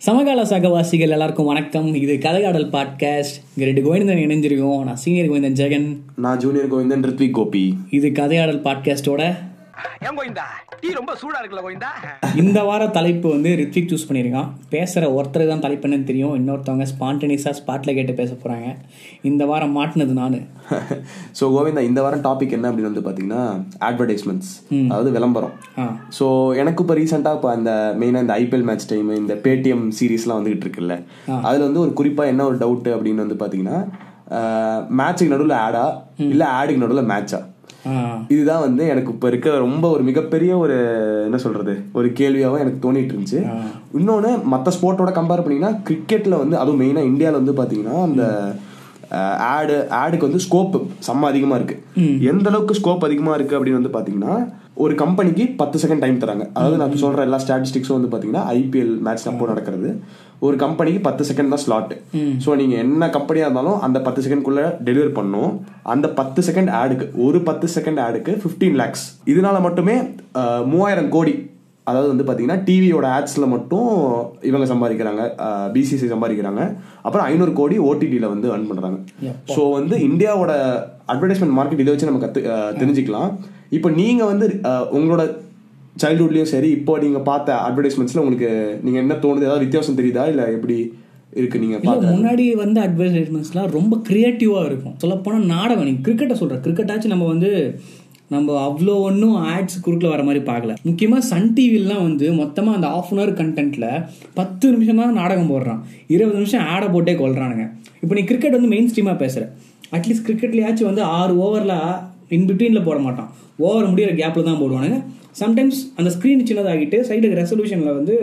சமகால 0.00 0.44
சகவாசிகள் 0.44 1.08
எல்லாருக்கும் 1.08 1.46
வணக்கம். 1.46 1.94
இது 1.94 2.14
கதையாடல் 2.14 2.70
பாட்காஸ்ட் 2.70 3.40
இங்கே 3.56 3.70
ரெண்டு 3.72 3.82
கோவிந்தன் 3.82 4.16
இணைஞ்சிருக்கோம். 4.16 4.82
நான் 4.82 4.96
சீனியர் 4.96 5.30
கோவிந்தன் 5.30 5.54
ஜெகன். 5.54 5.96
நான் 6.16 6.38
ஜூனியர் 6.38 6.74
கோவிந்தன் 6.74 7.02
ரித்விக் 7.02 7.30
கோபி. 7.30 7.78
இது 7.90 8.08
கதையாடல் 8.08 8.62
பாட்காஸ்டோட 8.62 9.34
ஏன் 10.06 10.16
கோவிந்தா? 10.18 10.44
டீ 10.82 10.88
ரொம்ப 10.98 11.12
சூடா 11.20 11.38
இருக்குல்ல 11.40 11.62
கோவிந்தா? 11.66 11.90
இந்த 12.42 12.58
வார 12.68 12.82
தலைப்பு 12.96 13.26
வந்து 13.34 13.50
ரித்விக் 13.60 13.90
சூஸ் 13.92 14.06
பண்ணியிருக்கான். 14.08 14.48
பேசுகிற 14.74 15.04
ஒருத்தர் 15.16 15.44
தான் 15.52 15.62
தலைப்பு 15.64 15.86
என்னன்னு 15.88 16.08
தெரியும். 16.10 16.34
இன்னொருத்தவங்க 16.40 16.86
ஸ்பான்டனியஸாக 16.92 17.54
ஸ்பாட்டில் 17.60 17.96
கேட்டு 17.98 18.14
பேச 18.20 18.30
போகிறாங்க 18.42 18.68
இந்த 19.30 19.42
வாரம் 19.50 19.76
மாட்டினது 19.78 20.16
நான். 20.20 20.38
ஸோ 21.40 21.46
கோவிந்தா 21.56 21.84
இந்த 21.90 22.02
வாரம் 22.06 22.24
டாபிக் 22.28 22.56
என்ன 22.58 22.68
அப்படின்னு 22.70 22.90
வந்து 22.90 23.04
பார்த்தீங்கன்னா 23.06 23.42
அட்வர்டைஸ்மெண்ட்ஸ் 23.90 24.52
அதாவது 24.90 25.12
விளம்பரம். 25.16 25.54
ஸோ 26.18 26.26
எனக்கு 26.62 26.82
இப்போ 26.84 26.96
ரீசெண்டாக 27.00 27.38
இப்போ 27.40 27.50
அந்த 27.56 27.72
மெயினாக 28.02 28.26
இந்த 28.26 28.36
ஐபிஎல் 28.42 28.68
மேட்ச் 28.70 28.90
டைம் 28.92 29.10
இந்த 29.22 29.36
பேடிஎம் 29.46 29.86
சீரீஸ்லாம் 30.00 30.40
வந்துகிட்டு 30.40 30.66
இருக்குல்ல. 30.66 30.96
அதில் 31.48 31.66
வந்து 31.68 31.84
ஒரு 31.86 31.92
குறிப்பாக 32.00 32.32
என்ன 32.34 32.44
ஒரு 32.52 32.58
டவுட் 32.64 32.90
அப்படின்னு 32.96 33.24
வந்து 33.26 33.40
பார்த்தீங்கன்னா 33.42 33.78
மேட்சுக்கு 34.98 35.32
நடுவில் 35.32 35.54
ஆடா 35.66 35.86
இல்லை 36.32 36.46
ஆடுக்கு 36.56 36.82
நடுவில் 36.82 37.08
மேட்சா 37.12 37.38
இதுதான் 38.34 38.64
வந்து 38.64 38.82
எனக்கு 38.88 39.12
இப்போ 39.12 39.26
இருக்க 39.28 39.56
ரொம்ப 39.58 39.84
ஒரு 39.90 40.02
மிகப்பெரிய 40.08 40.52
ஒரு 40.58 40.76
என்ன 41.26 41.38
சொல்றது 41.44 41.74
ஒரு 41.98 42.08
கேள்வியாகவும் 42.20 42.62
எனக்கு 42.64 42.82
தோணிட்டு 42.84 43.14
இருந்துச்சு. 43.14 43.40
இன்னொன்று 43.98 44.32
மற்ற 44.54 44.72
ஸ்போர்ட்டோட 44.76 45.12
கம்பேர் 45.18 45.44
பண்ணிங்கன்னா 45.44 45.72
கிரிக்கெட்டில் 45.88 46.40
வந்து 46.42 46.58
அதுவும் 46.62 46.82
மெயினாக 46.82 47.10
இந்தியாவில் 47.12 47.40
வந்து 47.40 47.54
பார்த்தீங்கன்னா 47.60 47.96
அந்த 48.08 48.24
ஆடு 49.54 49.76
ஆடுக்கு 50.00 50.28
வந்து 50.28 50.44
ஸ்கோப் 50.46 50.76
செம்ம 51.06 51.28
அதிகமாக 51.32 51.58
இருக்கு. 51.60 51.76
எந்த 52.32 52.48
அளவுக்கு 52.50 52.78
ஸ்கோப் 52.80 53.06
அதிகமாக 53.08 53.38
இருக்கு 53.38 53.56
அப்படின்னு 53.58 53.80
வந்து 53.80 53.94
பார்த்தீங்கன்னா 53.96 54.34
ஒரு 54.84 54.94
கம்பெனிக்கு 55.02 55.44
பத்து 55.60 55.76
செகண்ட் 55.82 56.02
டைம் 56.04 56.20
தராங்க. 56.22 56.44
அதாவது 56.56 56.78
நான் 56.80 57.00
சொல்ற 57.02 57.26
எல்லா 57.28 57.38
ஸ்டாட்டிஸ்டிக்ஸும் 57.44 57.96
வந்து 57.98 58.10
பார்த்தீங்கன்னா 58.12 58.44
ஐபிஎல் 58.58 58.92
மேட்ச் 59.06 59.26
அப்போ 59.30 59.48
நடக்கிறது. 59.52 59.88
ஒரு 60.46 60.56
கம்பெனிக்கு 60.62 61.00
பத்து 61.08 61.22
செகண்ட் 61.30 61.52
தான் 61.54 61.62
ஸ்லாட் 61.64 61.92
ஸோ 62.44 62.50
நீங்க 62.60 62.74
என்ன 62.84 63.10
கம்பெனியா 63.16 63.46
இருந்தாலும் 63.46 63.80
அந்த 63.86 63.98
பத்து 64.06 64.20
செகண்ட்குள்ள 64.26 64.62
டெலிவர் 64.86 65.12
பண்ணும். 65.18 65.52
அந்த 65.94 66.06
பத்து 66.20 66.42
செகண்ட் 66.48 66.72
ஆடுக்கு 66.80 67.06
ஒரு 67.26 67.40
பத்து 67.48 67.68
செகண்ட் 67.76 68.02
ஆடுக்கு 68.06 68.34
15 68.44 68.80
லேக்ஸ் 68.82 69.06
இதனால 69.32 69.60
மட்டுமே 69.68 69.96
மூவாயிரம் 70.72 71.12
கோடி 71.16 71.34
அதாவது 71.90 72.10
வந்து 72.12 72.26
பாத்தீங்கன்னா 72.26 72.62
டிவியோட 72.66 73.06
ஆட்ஸ்ல 73.16 73.44
மட்டும் 73.52 73.88
இவங்க 74.48 74.66
சம்பாதிக்கிறாங்க. 74.72 75.22
பிசிசி 75.74 76.06
சம்பாதிக்கிறாங்க. 76.12 76.62
அப்புறம் 77.06 77.24
ஐநூறு 77.30 77.52
கோடி 77.60 77.76
ஓடிடியில 77.88 78.26
வந்து 78.32 78.48
earn 78.54 78.64
பண்றாங்க. 78.70 78.98
ஸோ 79.54 79.62
வந்து 79.78 79.94
இந்தியாவோட 80.08 80.52
அட்வர்டைஸ்மெண்ட் 81.10 81.56
மார்க்கெட் 81.56 81.82
இதை 81.82 81.92
வச்சு 81.92 82.08
நம்ம 82.08 82.20
அஹ், 82.52 82.72
தெரிஞ்சுக்கலாம். 82.80 83.30
இப்போ 83.72 83.88
நீங்க 83.98 84.22
வந்து 84.26 84.46
உங்களோட 84.96 85.22
சைல்ட்ஹுட்லயும் 85.96 86.50
சரி 86.50 86.68
இப்போ 86.76 86.92
நீங்க 86.98 87.20
பார்த்த 87.24 87.58
அட்வர்டைஸ்மெண்ட்ஸ்ல 87.64 88.22
உங்களுக்கு 88.22 88.50
நீங்க 88.84 88.98
என்ன 89.00 89.14
தோணுது? 89.22 89.46
ஏதாவது 89.46 89.64
வித்தியாசம் 89.64 89.98
தெரியுதா? 89.98 90.24
இல்ல 90.28 90.42
எப்படி 90.52 90.76
இருக்கு 91.32 91.58
நீங்க 91.58 91.76
முன்னாடி 92.10 92.44
வந்து 92.60 92.78
அட்வர்டைஸ்மெண்ட்ஸ்லாம் 92.80 93.74
ரொம்ப 93.74 93.94
க்ரியேட்டிவாக 94.06 94.68
இருக்கும். 94.68 94.94
சொல்லப்போனால் 94.98 95.50
நாடகம். 95.52 95.88
நீ 95.88 95.94
கிரிக்கெட்டை 96.06 96.36
சொல்கிறேன் 96.38 96.62
கிரிக்கெட்டாச்சும் 96.64 97.14
நம்ம 97.14 97.28
வந்து 97.28 97.50
நம்ம 98.30 98.56
அவ்வளோ 98.64 98.92
ஒன்றும் 99.04 99.36
ஆட்ஸ் 99.50 99.80
குறுக்கில் 99.84 100.12
வர 100.12 100.22
மாதிரி 100.22 100.40
பார்க்கல. 100.44 100.72
முக்கியமாக 100.84 101.22
சன் 101.28 101.48
டிவிலாம் 101.54 102.04
வந்து 102.04 102.26
மொத்தமாக 102.36 102.76
அந்த 102.78 102.88
ஆஃப் 102.96 103.08
அன் 103.08 103.20
ஹவர் 103.20 103.32
கண்டென்ட்டில் 103.38 103.86
பத்து 104.34 104.66
நிமிஷம் 104.72 105.00
தான் 105.00 105.18
நாடகம் 105.18 105.50
போடுறான். 105.50 105.80
இருபது 106.08 106.38
நிமிஷம் 106.38 106.66
ஆடை 106.72 106.88
போட்டே 106.88 107.14
கொள்றானுங்க 107.16 107.64
இப்போ 108.02 108.14
நீ 108.14 108.22
கிரிக்கெட் 108.28 108.56
வந்து 108.56 108.72
மெயின் 108.72 108.88
ஸ்ட்ரீமாக 108.90 109.18
பேசுகிற 109.18 109.46
அட்லீஸ்ட் 109.96 110.26
கிரிக்கெட்லேயாச்சும் 110.28 110.90
வந்து 110.90 111.02
ஆறு 111.18 111.34
ஓவரில் 111.46 111.78
இன் 112.36 112.46
பிட்வீனில் 112.48 112.86
போட 112.88 112.98
மாட்டான். 113.06 113.30
ஓவர் 113.56 113.90
முடியிற 113.92 114.10
கேப்பில் 114.20 114.48
தான் 114.48 114.60
போடுவானுங்க. 114.62 114.98
சம்டைம்ஸ் 115.40 115.80
அந்த 115.96 116.10
ஸ்க்ரீன் 116.16 116.46
சின்னதாகிட்டு 116.50 116.98
சைடுக்கு 117.08 117.40
ரெசல்யூஷனில் 117.42 117.96
வந்து 117.98 118.16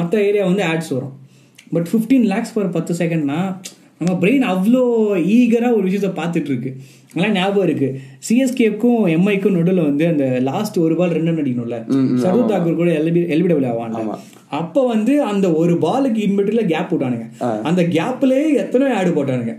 மற்ற 0.00 0.14
ஏரியா 0.28 0.44
வந்து 0.50 0.64
ஆட்ஸ் 0.70 0.92
வரும். 0.96 1.14
பட் 1.74 1.88
ஃபிஃப்டீன் 1.90 2.26
லேக்ஸ் 2.32 2.54
பர் 2.56 2.74
பத்து 2.76 2.92
செகண்ட்னா 2.98 3.38
நம்ம 4.00 4.12
பிரெயின் 4.22 4.44
அவ்வளோ 4.52 4.82
ஈகராக 5.34 5.76
ஒரு 5.78 5.84
விஷயத்த 5.88 6.08
பார்த்துட்டு 6.20 6.50
இருக்கு. 6.52 6.70
அதெல்லாம் 7.10 7.36
ஞாபகம் 7.38 7.66
இருக்கு 7.66 7.88
சிஎஸ்கேக்கும் 8.26 9.02
எம்ஐக்கும் 9.16 9.56
நடுவில் 9.56 9.86
வந்து 9.88 10.04
அந்த 10.12 10.24
லாஸ்ட் 10.48 10.76
ஒரு 10.84 10.94
பால் 11.00 11.14
ரெண்டு 11.16 11.42
அடிக்கணும்ல 11.42 11.78
சர்வ் 12.22 12.48
தாக்கூர் 12.52 12.80
கூட 12.80 12.90
எல்பி 13.00 13.20
எல்பிடபிள் 13.34 13.66
ஆவாங்க 13.72 14.00
அப்போ 14.58 14.80
வந்து 14.92 15.12
அந்த 15.30 15.46
ஒரு 15.60 15.74
பாலுக்கு 15.84 16.20
இன்பிட்டில் 16.26 16.68
கேப் 16.72 16.90
போட்டானுங்க. 16.90 17.26
அந்த 17.68 17.82
கேப்லேயே 17.94 18.48
எத்தனை 18.62 18.90
ஆடு 18.98 19.10
போட்டானுங்க. 19.16 19.54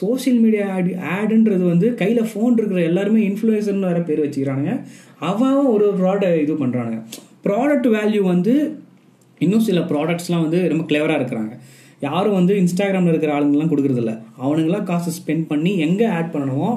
சோஷியல் 0.00 0.40
மீடியா 0.44 0.64
ஆடு 0.76 0.90
ஆடுன்றது 1.16 1.64
வந்து 1.72 1.88
கையில் 2.00 2.28
ஃபோன் 2.30 2.58
இருக்கிற 2.60 2.82
எல்லாருமே 2.90 3.20
இன்ஃப்ளூயன்சர்னு 3.28 3.88
வேற 3.90 4.00
பேர் 4.08 4.24
வச்சுக்கிறானுங்க. 4.24 4.74
அவன் 5.30 5.56
ஒரு 5.74 5.84
ஒரு 5.88 5.96
ப்ராடக்ட் 6.02 6.42
இது 6.44 6.56
பண்ணுறானுங்க 6.64 7.00
ப்ராடக்ட் 7.46 7.88
வேல்யூ 7.96 8.22
வந்து 8.34 8.54
இன்னும் 9.44 9.66
சில 9.68 9.80
ப்ராடக்ட்ஸ்லாம் 9.92 10.44
வந்து 10.46 10.60
ரொம்ப 10.72 10.84
கிளவராக 10.90 11.20
இருக்கிறாங்க. 11.20 11.52
யாரும் 12.00 12.34
வந்து 12.34 12.54
இன்ஸ்டாகிராமில் 12.54 13.08
இருக்கிற 13.08 13.40
ஆளுங்கெல்லாம் 13.40 13.72
கொடுக்குறதில்ல. 13.72 14.12
அவனுங்களாம் 14.44 14.82
காசு 14.82 15.12
ஸ்பெண்ட் 15.18 15.46
பண்ணி 15.46 15.78
எங்கே 15.78 16.04
ஆட் 16.06 16.32
பண்ணணுமோ 16.32 16.68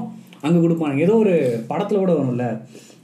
அங்கே 0.41 0.67
கொடுப்பானுங்க. 0.67 0.97
ஏதோ 0.97 1.15
ஒரு 1.15 1.33
படத்தில் 1.67 1.97
கூட 1.97 2.11
வரும்ல. 2.13 2.45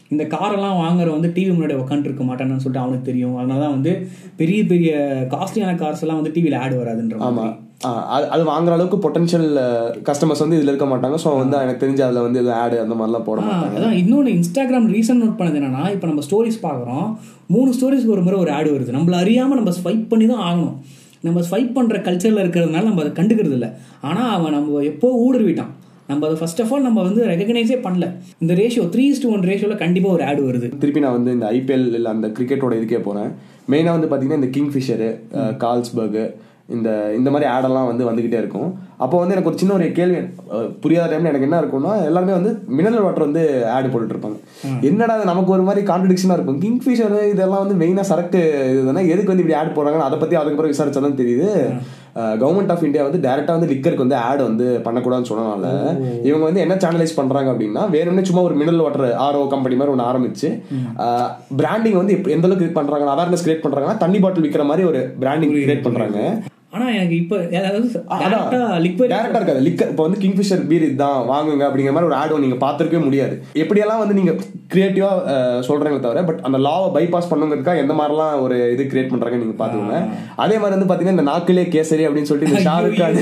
இந்த 0.10 0.24
காரெல்லாம் 0.24 0.80
வாங்குற 0.80 1.10
வந்து 1.10 1.32
டிவி 1.36 1.50
முன்னாடி 1.54 1.76
உட்காந்துருக்க 1.76 2.24
மாட்டான்னு 2.24 2.56
சொல்லிட்டு 2.56 2.80
அவனுக்கு 2.80 3.06
தெரியும். 3.06 3.38
அதனால 3.38 3.60
தான் 3.60 3.72
வந்து 3.72 4.08
பெரிய 4.36 4.66
பெரிய 4.66 4.92
காஸ்ட்லியான 5.32 5.76
கார்ஸ் 5.76 6.02
எல்லாம் 6.02 6.16
வந்து 6.16 6.32
டிவியில் 6.32 6.60
ஆட் 6.60 6.74
வராதுன்ற 6.74 7.16
ஆமா. 7.20 7.32
மாதிரி 7.32 7.66
அஹ், 7.84 8.06
அது- 8.08 8.28
அது 8.28 8.44
வாங்குற 8.44 8.72
அளவுக்கு 8.72 8.98
பொட்டன்ஷியல் 8.98 9.50
கஸ்டமர்ஸ் 10.04 10.40
வந்து 10.40 10.58
இதுல 10.58 10.74
இருக்க 10.74 10.86
மாட்டாங்க. 10.86 11.16
ஸோ 11.24 11.38
வந்து 11.38 11.58
எனக்கு 11.58 11.88
தெரிஞ்ச 11.88 12.02
அதுல 12.02 12.22
வந்து 12.22 12.40
எதுவும் 12.40 12.58
ஆடு 12.58 12.80
அந்த 12.80 12.96
மாதிரிலாம் 12.96 13.24
போட 13.24 13.42
மாட்டாங்க. 13.42 13.78
அதான். 13.78 13.92
இன்னொன்று 13.92 14.32
இன்ஸ்டாகிராம் 14.32 14.90
ரீசன் 14.92 15.22
நோட் 15.24 15.40
பண்ணது 15.40 15.60
என்னன்னா 15.60 15.92
இப்போ 15.92 16.08
நம்ம 16.08 16.22
ஸ்டோரிஸ் 16.32 16.64
பார்க்குறோம். 16.64 17.08
மூணு 17.48 17.74
ஸ்டோரிஸ்க்கு 17.74 18.08
ஒரு 18.08 18.22
முறை 18.22 18.40
ஒரு 18.40 18.52
ஆடு 18.52 18.78
வருது. 18.78 18.96
நம்மள 18.96 19.12
அறியாமல் 19.12 19.64
நம்ம 19.64 19.72
ஸ்வைப் 19.84 20.08
பண்ணி 20.08 20.26
தான் 20.28 20.44
ஆகணும். 20.48 20.76
நம்ம 21.28 21.42
ஸ்வைப் 21.50 21.76
பண்ணுற 21.78 21.98
கல்ச்சரில் 22.08 22.44
இருக்கிறதுனால 22.44 22.88
நம்ம 22.90 23.02
அதை 23.06 23.12
கண்டுக்கிறது 23.20 23.58
இல்லை 23.60 23.70
ஆனால் 24.10 24.32
அவன் 24.38 24.56
நம்ம 24.58 24.82
எப்போ 24.92 25.10
ஊடுருவிட்டான்? 25.26 25.74
நம்ம 26.10 26.26
அதை 26.28 26.36
ஃபர்ஸ்ட் 26.40 26.62
ஆஃப் 26.64 26.72
ஆல் 26.74 26.86
நம்ம 26.88 27.00
வந்து 27.08 27.22
ரெகனைஸே 27.32 27.78
பண்ணல. 27.86 28.06
இந்த 28.44 28.54
ரேஷியோ 28.60 28.84
த்ரீ 28.94 29.06
டு 29.24 29.30
ஒன் 29.36 29.44
ரேஷியோவில் 29.50 29.82
கண்டிப்பாக 29.84 30.16
ஒரு 30.18 30.24
ஆடு 30.30 30.42
வருது. 30.50 30.68
திருப்பி 30.84 31.02
நான் 31.06 31.18
வந்து 31.18 31.34
இந்த 31.38 31.48
ஐபிஎல் 31.58 31.88
இல்லை 32.00 32.12
அந்த 32.16 32.28
கிரிக்கெட்டோட 32.38 32.76
இதுக்கே 32.80 33.02
போகிறேன் 33.08 33.32
மெயினாக 33.72 33.96
வந்து 33.98 34.10
பார்த்தீங்கன்னா 34.12 34.40
இந்த 34.42 34.52
கிங் 34.58 34.72
ஃபிஷரு 34.74 35.10
கால்ஸ்பர்கு 35.64 36.24
இந்த 36.76 36.90
இந்த 37.18 37.30
மாதிரி 37.34 37.48
ஆடெல்லாம் 37.56 37.90
வந்து 37.90 38.08
வந்துகிட்டே 38.08 38.40
இருக்கும். 38.42 38.70
அப்போ 39.04 39.16
வந்து 39.20 39.34
எனக்கு 39.36 39.50
ஒரு 39.52 39.60
சின்ன 39.62 39.74
ஒரு 39.76 39.86
கேள்வி 39.98 40.18
புரியாத 40.84 41.08
டைம்ல 41.12 41.32
எனக்கு 41.32 41.48
என்ன 41.48 41.60
இருக்கும்னா 41.62 41.92
எல்லாருமே 42.08 42.34
வந்து 42.38 42.52
மினரல் 42.78 43.06
வாட்டர் 43.06 43.28
வந்து 43.28 43.44
ஆடு 43.76 43.92
போட்டுட்டு 43.92 44.16
இருப்பாங்க 44.16 44.40
என்னடா 44.90 45.16
அது 45.18 45.30
நமக்கு 45.32 45.54
ஒரு 45.58 45.64
மாதிரி 45.68 45.84
கான்ட்ரடிக்ஷனா 45.92 46.38
இருக்கும். 46.38 46.60
கிங் 46.64 46.82
ஃபிஷர் 46.86 47.16
இதெல்லாம் 47.34 47.64
வந்து 47.64 47.78
மெயினா 47.84 48.06
சரக்கு 48.12 48.42
இதுதானே? 48.72 49.04
எதுக்கு 49.14 49.32
வந்து 49.34 49.46
இப்படி 49.46 49.60
ஆட் 49.60 49.76
போடுறாங்கன்னு 49.78 50.08
அதை 50.10 50.20
பத்தி 50.24 50.38
அதுக்கப்புறம் 50.42 50.74
விசாரிச்சாதான் 50.74 51.22
தெரியுது. 51.22 51.50
கவர்மெண்ட் 52.42 52.72
ஆஃப் 52.74 52.86
இந்தியா 52.86 53.04
வந்து 53.08 53.22
டைரக்டா 53.26 53.56
வந்து 53.56 53.70
லிக்கருக்கு 53.72 54.06
வந்து 54.06 54.18
ஆட் 54.28 54.42
வந்து 54.48 54.68
பண்ணக்கூடாதுன்னு 54.86 55.30
சொன்னனால 55.32 55.66
இவங்க 56.28 56.44
வந்து 56.48 56.64
என்ன 56.66 56.76
சேனலைஸ் 56.84 57.18
பண்றாங்க 57.20 57.50
அப்படின்னா 57.54 57.84
வேணும்னே 57.96 58.26
சும்மா 58.30 58.44
ஒரு 58.50 58.56
மினரல் 58.62 58.84
வாட்டர் 58.86 59.08
ஆர்ஓ 59.26 59.44
கம்பெனி 59.54 59.78
மாதிரி 59.80 59.94
ஒன்று 59.96 60.10
ஆரம்பிச்சு 60.12 60.50
பிராண்டிங் 61.62 62.00
வந்து 62.02 62.16
எந்த 62.38 62.48
அளவுக்கு 62.50 62.78
பண்றாங்க 62.80 63.16
அவேர்னஸ் 63.16 63.46
கிரியேட் 63.46 63.66
பண்றாங்கன்னா 63.66 64.04
தண்ணி 64.04 64.22
பாட்டில் 64.26 64.46
விற்கிற 64.46 64.66
மாதிரி 64.72 64.86
ஒரு 64.92 65.02
பிராண்டிங் 65.24 65.56
கிரியேட் 65.56 65.88
பண்றாங்க. 65.88 66.20
ஆனால் 66.74 66.94
எனக்கு 66.94 67.16
இப்போ 67.16 67.36
அதாவது 67.60 67.88
லிக்விட் 68.86 69.12
டேரக்டா 69.12 69.40
இருக்காது 69.40 69.62
லிக்கர் 69.68 69.90
இப்போ 69.90 70.04
வந்து 70.04 70.20
கிங்ஃபிஷர் 70.20 70.64
பீர் 70.68 70.84
இதுதான் 70.84 71.20
வாங்குங்க 71.30 71.64
அப்படிங்கிற 71.68 71.94
மாதிரி 71.94 72.10
ஒரு 72.10 72.16
ஆட் 72.16 72.34
நீங்க 72.40 72.58
பார்த்துருக்கவே 72.66 73.04
முடியாது. 73.04 73.36
எப்படியெல்லாம் 73.54 73.98
வந்து 73.98 74.14
நீங்க 74.14 74.32
கிரியேட்டிவா 74.74 75.12
சொல்றீங்களே 75.68 76.00
தவிர 76.00 76.24
பட் 76.24 76.42
அந்த 76.42 76.58
லாவை 76.58 76.90
பைபாஸ் 76.94 77.32
பண்ணுங்கிறதுக்காக 77.32 77.78
எந்த 77.78 77.94
மாதிரிலாம் 77.94 78.42
ஒரு 78.42 78.58
இது 78.74 78.84
கிரியேட் 78.84 79.10
பண்றாங்க 79.10 79.38
நீங்க 79.38 79.58
பாத்துக்கோங்க 79.62 79.98
அதே 80.36 80.58
மாதிரி 80.58 80.76
வந்து 80.76 80.90
பாத்தீங்கன்னா 80.92 81.18
இந்த 81.18 81.28
நாக்கிலே 81.32 81.66
கேசரி 81.68 82.08
அப்படின்னு 82.08 82.32
சொல்லிட்டு 82.32 82.52
இந்த 82.52 82.70
ஷாருக் 82.70 83.00
கான். 83.00 83.20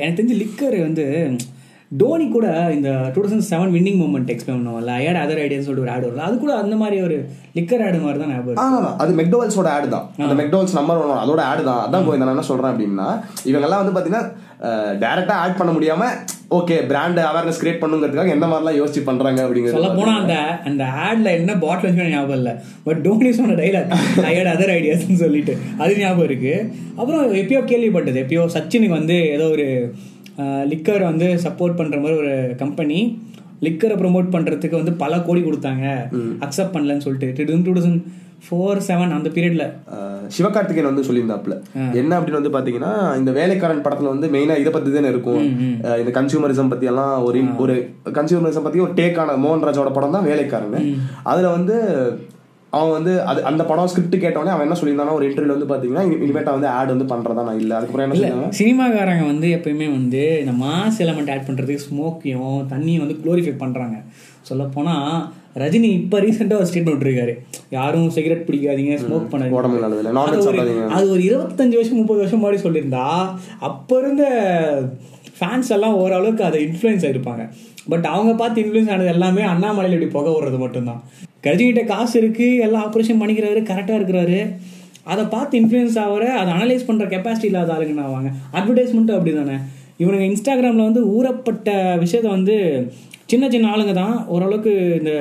எனக்கு 0.00 0.18
தெரிஞ்ச 0.18 0.36
லிக்கர் 0.36 0.78
வந்து 0.80 1.06
டோனி 1.90 2.24
கூட 2.36 2.46
இந்த 2.76 2.88
two 3.14 3.20
thousand 3.22 3.46
seven 3.50 3.72
winning 3.74 3.98
moment 4.02 4.30
explain 4.32 4.58
பண்ணுவோம்ல 4.60 4.94
ஐயாட் 5.00 5.20
அதர் 5.24 5.40
ஐடியான்னு 5.42 5.66
சொல்லிட்டு 5.66 5.84
ஒரு 5.86 5.92
ஆடு 5.94 6.06
வரும்ல 6.06 6.24
அது 6.28 6.36
கூட 6.44 6.52
அந்த 6.62 6.76
மாதிரி 6.80 6.96
ஒரு 7.06 7.16
லிக்கர் 7.58 7.84
ஆடு 7.86 7.98
மாதிரி 8.04 8.18
தான் 8.22 8.32
ஞாபகம். 8.34 8.96
அது 9.02 9.12
மெக்டோவல்ஸோட 9.20 9.68
ஆடு 9.76 9.88
தான். 9.94 10.06
அந்த 10.24 10.34
மெக்டோவல்ஸ் 10.40 10.78
நம்பர் 10.78 11.02
ஒன் 11.02 11.22
அதோட 11.24 11.42
ஆடு 11.50 11.62
தான். 11.68 11.82
அதான் 11.86 12.06
போய் 12.08 12.20
நான் 12.22 12.32
என்ன 12.34 12.46
சொல்றேன் 12.48 12.72
அப்படின்னா 12.72 13.06
இவங்கெல்லாம் 13.50 13.82
வந்து 13.82 13.94
பாத்தீங்கன்னா 13.96 14.24
டைரக்டா 15.02 15.34
ஆட் 15.44 15.58
பண்ண 15.60 15.70
முடியாம 15.76 16.02
ஓகே 16.58 16.76
பிராண்ட் 16.90 17.20
அவேர்னஸ் 17.28 17.60
கிரியேட் 17.62 17.80
பண்ணுங்கிறதுக்காக 17.82 18.34
எந்த 18.36 18.46
மாதிரிலாம் 18.50 18.78
யோசிச்சு 18.80 19.00
பண்றாங்க 19.08 19.38
சொல்ல 19.40 19.46
அப்படிங்கிறது 19.46 19.96
போனா 20.00 20.12
அந்த 20.22 20.34
அந்த 20.68 20.84
ஆட்ல 21.06 21.30
என்ன 21.38 21.56
பாட்டில் 21.64 21.88
வச்சு 21.88 22.12
ஞாபகம் 22.16 22.38
இல்ல. 22.40 22.50
பட் 22.86 23.00
டோனி 23.06 23.32
சொன்ன 23.38 23.56
டைலாக் 23.62 23.94
ஐயாட் 24.32 24.52
அதர் 24.54 24.74
ஐடியாஸ்னு 24.76 25.22
சொல்லிட்டு 25.24 25.54
அது 25.82 26.00
ஞாபகம் 26.02 26.28
இருக்கு. 26.28 26.54
அப்புறம் 26.98 27.22
எப்பயோ 27.42 27.62
கேள்விப்பட்டது 27.72 28.22
எப்பயோ 28.24 28.44
சச்சினுக்கு 28.56 28.98
வந்து 29.00 29.18
ஏதோ 29.36 29.46
ஒரு 29.56 29.66
லிக்கர் 30.72 31.02
வந்து 31.10 31.26
சப்போர்ட் 31.46 31.78
பண்ற 31.80 31.96
மாதிரி 32.02 32.18
ஒரு 32.22 32.34
கம்பெனி 32.62 32.98
லிக்கரை 33.66 33.94
ப்ரோமோட் 34.00 34.34
பண்றதுக்கு 34.34 34.80
வந்து 34.80 34.92
பல 35.02 35.20
கோடி 35.26 35.40
கொடுத்தாங்க. 35.40 35.84
அக்செப்ட் 36.44 36.74
பண்ணலன்னு 36.76 37.04
சொல்லிட்டு. 37.04 37.44
டூ 37.66 37.74
தௌசண்ட் 37.76 38.00
ஃபோர் 38.46 38.80
செவன் 38.88 39.14
அந்த 39.16 39.28
பீரியட்ல 39.36 39.64
சிவகார்த்திகேயன் 40.36 40.88
வந்து 40.90 41.06
சொல்லியிருந்தாப்ல 41.06 41.54
என்ன 42.00 42.12
அப்படின்னு 42.18 42.40
வந்து 42.40 42.52
பாத்தீங்கன்னா 42.56 42.92
இந்த 43.20 43.30
வேலைக்காரன் 43.38 43.82
படத்துல 43.86 44.12
வந்து 44.14 44.28
மெயினா 44.34 44.56
இதை 44.62 44.70
பத்தி 44.72 44.90
தானே 44.90 45.12
இருக்கும். 45.14 45.42
இந்த 46.02 46.12
கன்சியூமரிசம் 46.18 46.72
பத்தி 46.72 46.86
எல்லாம் 46.92 47.14
ஒரு 47.28 47.40
ஒரு 47.64 47.74
கன்சியூமரிசம் 48.18 48.66
பத்தி 48.66 48.84
ஒரு 48.86 48.94
டேக்கான 49.00 49.36
மோகன்ராஜோட 49.44 49.92
படம் 49.98 50.16
தான் 50.16 50.28
வேலைக்காரன் 50.30 50.88
அதுல 51.32 51.50
வந்து 51.56 51.76
அவன் 52.76 52.90
வந்து 52.92 53.22
அது 53.22 53.44
அந்த 53.44 53.64
படம் 53.64 53.86
ஸ்கிரிப்ட் 53.86 54.24
கேட்டவொடனே 54.24 54.48
அவன் 54.48 54.66
என்ன 54.66 54.78
சொல்லியிருந்தானா 54.80 55.12
ஒரு 55.12 55.30
இன்டர்வியூல 55.30 55.54
வந்து 55.56 55.70
பாத்தீங்கன்னா 55.72 56.02
இனி- 56.02 56.20
இனிமேட்டா 56.20 56.50
வந்து 56.50 56.66
ஆட் 56.68 56.88
வந்து 56.88 57.04
பண்றதா 57.04 57.44
நான் 57.44 57.60
இல்ல. 57.60 57.76
அதுக்கப்புறம் 57.76 58.12
என்ன 58.12 58.48
சினிமாக்காரங்க 58.58 59.26
வந்து 59.26 59.48
எப்பயுமே 59.48 59.90
வந்து 59.90 60.40
இந்த 60.40 60.64
மாஸ் 60.64 60.98
எலமெண்ட் 60.98 61.30
ஆட் 61.30 61.46
பண்ணுறதுக்கு 61.46 61.78
ஸ்மோக்கையும் 61.88 62.66
தண்ணியும் 62.68 62.98
வந்து 62.98 63.18
க்ளோரிஃபை 63.24 63.54
பண்ணுறாங்க 63.58 63.96
சொல்லப்போனால் 64.42 65.24
ரஜினி 65.54 65.90
இப்போ 65.92 66.20
ரீசெண்டாக 66.20 66.54
ஒரு 66.54 66.66
ஸ்டேட்மெண்ட் 66.66 66.96
விட்டுருக்காரு. 66.96 67.34
யாரும் 67.70 68.10
சிகரெட் 68.10 68.48
பிடிக்காதீங்க 68.48 68.94
ஸ்மோக் 68.96 69.28
பண்ணாதீங்க. 69.30 69.50
அது 70.88 71.18
ஒரு- 71.18 71.22
இருபத்தஞ்சு 71.22 71.74
வருஷம் 71.74 71.96
முப்பது 71.96 72.18
வருஷம் 72.18 72.44
முன்னாடி 72.44 72.66
சொல்லியிருந்தா 72.66 73.06
அப்போ 73.60 73.98
இருந்த 73.98 74.24
ஃபேன்ஸ் 75.40 75.68
எல்லாம் 75.68 75.94
ஓரளவுக்கு 75.94 76.44
அதை 76.44 76.64
இன்ஃப்ளூயன்ஸ் 76.64 77.04
ஆயிருப்பாங்க. 77.06 77.42
பட் 77.88 78.04
அவங்க 78.04 78.34
பார்த்து 78.34 78.62
இன்ஃப்ளூயன்ஸ் 78.62 78.90
ஆனது 78.90 79.06
எல்லாமே 79.06 79.42
அண்ணாமலையில் 79.42 80.00
இப்படி 80.00 80.06
புகை 80.06 80.32
விடுறது 80.32 80.58
மட்டும்தான். 80.58 81.02
கர்ஜிகிட்ட 81.46 81.84
காசு 81.92 82.14
இருக்குது 82.22 82.60
எல்லாம் 82.66 82.84
ஆப்ரேஷன் 82.86 83.20
பண்ணிக்கிறாரு 83.22 83.60
கரெக்டாக 83.70 83.98
இருக்கிறாரு. 84.00 84.38
அதை 85.12 85.24
பார்த்து 85.34 85.58
இன்ஃப்ளூயன்ஸ் 85.60 85.98
ஆகிற 86.04 86.24
அதை 86.38 86.50
அனலைஸ் 86.54 86.86
பண்ணுற 86.86 87.04
கெப்பாசிட்டி 87.12 87.48
இல்லாத 87.50 87.74
ஆளுங்கன்னு 87.74 88.06
ஆவாங்க 88.06 88.30
அட்வர்டைஸ்மெண்ட்டும் 88.58 89.18
அப்படி 89.18 89.32
தானே 89.34 89.56
இவனுங்க 90.02 90.24
இன்ஸ்டாகிராமில் 90.30 90.88
வந்து 90.88 91.02
ஊறப்பட்ட 91.16 91.68
விஷயத்த 92.02 92.28
வந்து 92.36 92.56
சின்ன 93.30 93.44
சின்ன 93.52 93.68
ஆளுங்க 93.74 93.92
தான். 94.00 94.16
ஓரளவுக்கு 94.34 94.72
இந்த 95.00 95.12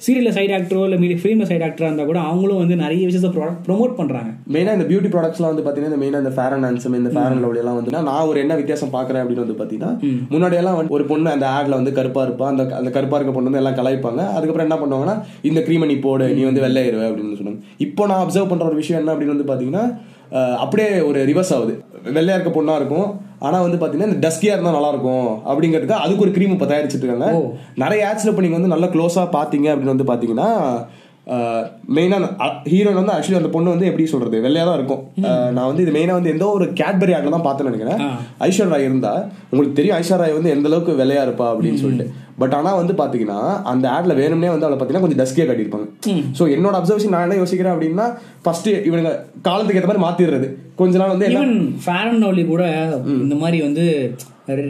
சீரியலில் 0.00 0.34
சைடு 0.34 0.52
ஆக்டரோ 0.56 0.82
இல்லை 0.84 0.98
மீதி 1.00 1.16
ஃபிலிமில் 1.18 1.48
சைடு 1.48 1.64
ஆக்டராக 1.64 1.88
இருந்தால் 1.88 2.08
கூட 2.08 2.20
அவங்களும் 2.26 2.60
வந்து 2.60 2.76
நிறைய 2.78 3.00
விஷயத்த 3.08 3.30
ப்ரொமோட் 3.66 3.92
பண்ணுறாங்க 3.98 4.30
மெயினா 4.54 4.74
இந்த 4.76 4.86
பியூட்டி 4.88 5.10
ப்ராடக்ட்ஸ்லாம் 5.10 5.52
வந்து 5.52 5.64
பாத்தீங்கன்னா 5.64 5.92
இந்த 5.92 6.00
மெயினா 6.02 6.20
இந்த 6.22 6.32
ஃபேர் 6.36 6.54
அண்ட் 6.56 6.68
இந்த 6.98 7.10
ஃபேர் 7.14 7.28
அண்ட் 7.28 7.42
லவ்லி 7.44 7.60
எல்லாம் 7.62 7.78
வந்து 7.78 7.94
நான் 8.08 8.28
ஒரு 8.30 8.40
என்ன 8.42 8.56
வித்தியாசம் 8.60 8.92
பாக்குறேன் 8.94 9.22
அப்படின்னு 9.22 9.44
வந்து 9.44 9.58
பாத்தீங்கன்னா 9.60 9.92
முன்னாடி 10.32 10.58
எல்லாம் 10.60 10.78
வந்து 10.78 10.94
ஒரு 10.96 11.06
பொண்ணு 11.10 11.30
அந்த 11.32 11.48
ஆட்ல 11.54 11.78
வந்து 11.78 11.94
கருப்பா 11.98 12.22
இருப்பா 12.26 12.46
அந்த 12.50 12.64
அந்த 12.78 12.92
கருப்பா 12.92 13.18
இருக்க 13.18 13.34
பொண்ணு 13.34 13.50
வந்து 13.50 13.62
எல்லாம் 13.62 13.78
கலாய்ப்பாங்க. 13.78 13.98
அதுக்கப்புறம் 14.34 14.66
என்ன 14.68 14.78
பண்ணுவாங்கன்னா 14.80 15.16
இந்த 15.44 15.62
க்ரீமை 15.66 15.88
நீ 15.88 15.98
போடு 16.02 16.28
நீ 16.34 16.44
வந்து 16.46 16.64
வெள்ளையிருவ 16.64 17.04
அப்படின்னு 17.08 17.40
சொன்னாங்க 17.40 17.60
இப்போ 17.86 18.04
நான் 18.08 18.22
அப்சர்வ் 18.24 18.50
பண்ற 18.50 18.66
ஒரு 18.66 18.80
விஷயம் 18.80 19.00
என்ன 19.00 19.12
அப்படின்னு 19.14 19.36
வந்து 19.36 19.50
பாத்தீங்கன்னா 19.50 19.84
அஹ், 20.32 20.56
அப்படியே 20.62 20.90
ஒரு 21.06 21.20
ரிவர்ஸ் 21.26 21.52
ஆகுது. 21.54 21.72
வெள்ளையா 22.12 22.36
இருக்க 22.36 22.50
பொண்ணா 22.52 22.74
இருக்கும் 22.78 23.08
ஆனா 23.46 23.58
வந்து 23.66 23.80
பாத்தீங்கன்னா 23.82 24.10
இந்த 24.10 24.22
டஸ்கியா 24.26 24.54
இருந்தா 24.54 24.76
நல்லா 24.76 24.92
இருக்கும் 24.94 25.28
அப்படிங்கிறதுக்கு 25.50 26.02
அதுக்கு 26.04 26.24
ஒரு 26.26 26.32
க்ரீம் 26.36 26.54
இப்போ 26.56 26.68
தயாரிச்சிட்டு 26.72 27.06
இருக்காங்க. 27.06 27.28
நிறைய 27.84 28.08
ஆட்ஸ்ல 28.08 28.32
இப்போ 28.32 28.44
நீங்க 28.46 28.58
வந்து 28.60 28.74
நல்லா 28.74 28.90
க்ளோஸா 28.96 29.24
பாத்தீங்க 29.38 29.68
அப்படின்னு 29.74 29.94
வந்து 29.94 30.10
பாத்தீங்கன்னா 30.12 30.48
மெயினாக 31.96 32.46
ஹீரோயின் 32.70 32.98
வந்து 33.00 33.12
ஆக்சுவலி 33.14 33.38
அந்த 33.40 33.50
பொண்ணு 33.54 33.72
வந்து 33.74 33.88
எப்படி 33.88 34.04
சொல்றது 34.12 34.36
வெள்ளையா 34.46 34.64
தான் 34.68 34.78
இருக்கும். 34.78 35.02
நான் 35.56 35.68
வந்து 35.70 35.84
இது 35.84 35.92
மெயினாக 35.96 36.18
வந்து 36.18 36.32
எந்த 36.34 36.44
ஒரு 36.56 36.66
கேட்பரி 36.80 37.12
ஆட்ல 37.16 37.34
தான் 37.34 37.44
பார்த்தேன்னு 37.46 37.72
நினைக்கிறேன். 37.72 38.00
ஐஸ்வர் 38.46 38.72
ராய் 38.72 38.88
இருந்தா 38.88 39.12
உங்களுக்கு 39.50 39.76
தெரியும் 39.78 39.96
ஐஸ்வர் 40.00 40.22
ராய் 40.22 40.36
வந்து 40.38 40.54
எந்த 40.56 40.68
அளவுக்கு 40.70 40.98
வெள்ளையா 41.02 41.22
இருப்பா 41.26 41.46
அப்படின்னு 41.52 41.82
சொல்லிட்டு. 41.84 42.06
பட் 42.40 42.54
ஆனா 42.58 42.70
வந்து 42.80 42.94
பாத்தீங்கன்னா 43.00 43.38
அந்த 43.72 43.86
ஆட்ல 43.96 44.12
வேணும்னே 44.20 44.50
வந்து 44.52 44.66
அவளை 44.66 44.76
பாத்தீங்கன்னா 44.76 45.04
கொஞ்சம் 45.04 45.22
டஸ்கியா 45.22 45.46
காட்டியிருப்பாங்க. 45.48 45.86
ஸோ 46.38 46.42
என்னோட 46.56 46.74
அப்சர்வேஷன் 46.78 47.14
நான் 47.14 47.26
என்ன 47.26 47.38
யோசிக்கிறேன் 47.40 47.74
அப்படின்னா 47.74 48.06
ஃபர்ஸ்ட் 48.44 48.70
இவனுங்க 48.88 49.12
காலத்துக்கு 49.48 49.80
ஏற்ற 49.80 49.90
மாதிரி 49.90 50.04
மாத்திடுறது. 50.06 50.48
கொஞ்ச 50.80 50.98
நாள் 51.00 51.12
வந்து 51.14 51.28
எல்லாம் 51.28 51.48
ஈவன் 51.48 51.58
ஃபேர் 51.84 52.08
அண்ட் 52.10 52.22
லவ்லி 52.24 52.44
கூட 52.52 52.64
இந்த 53.24 53.36
மாதிரி 53.42 53.60
வந்து 53.66 53.84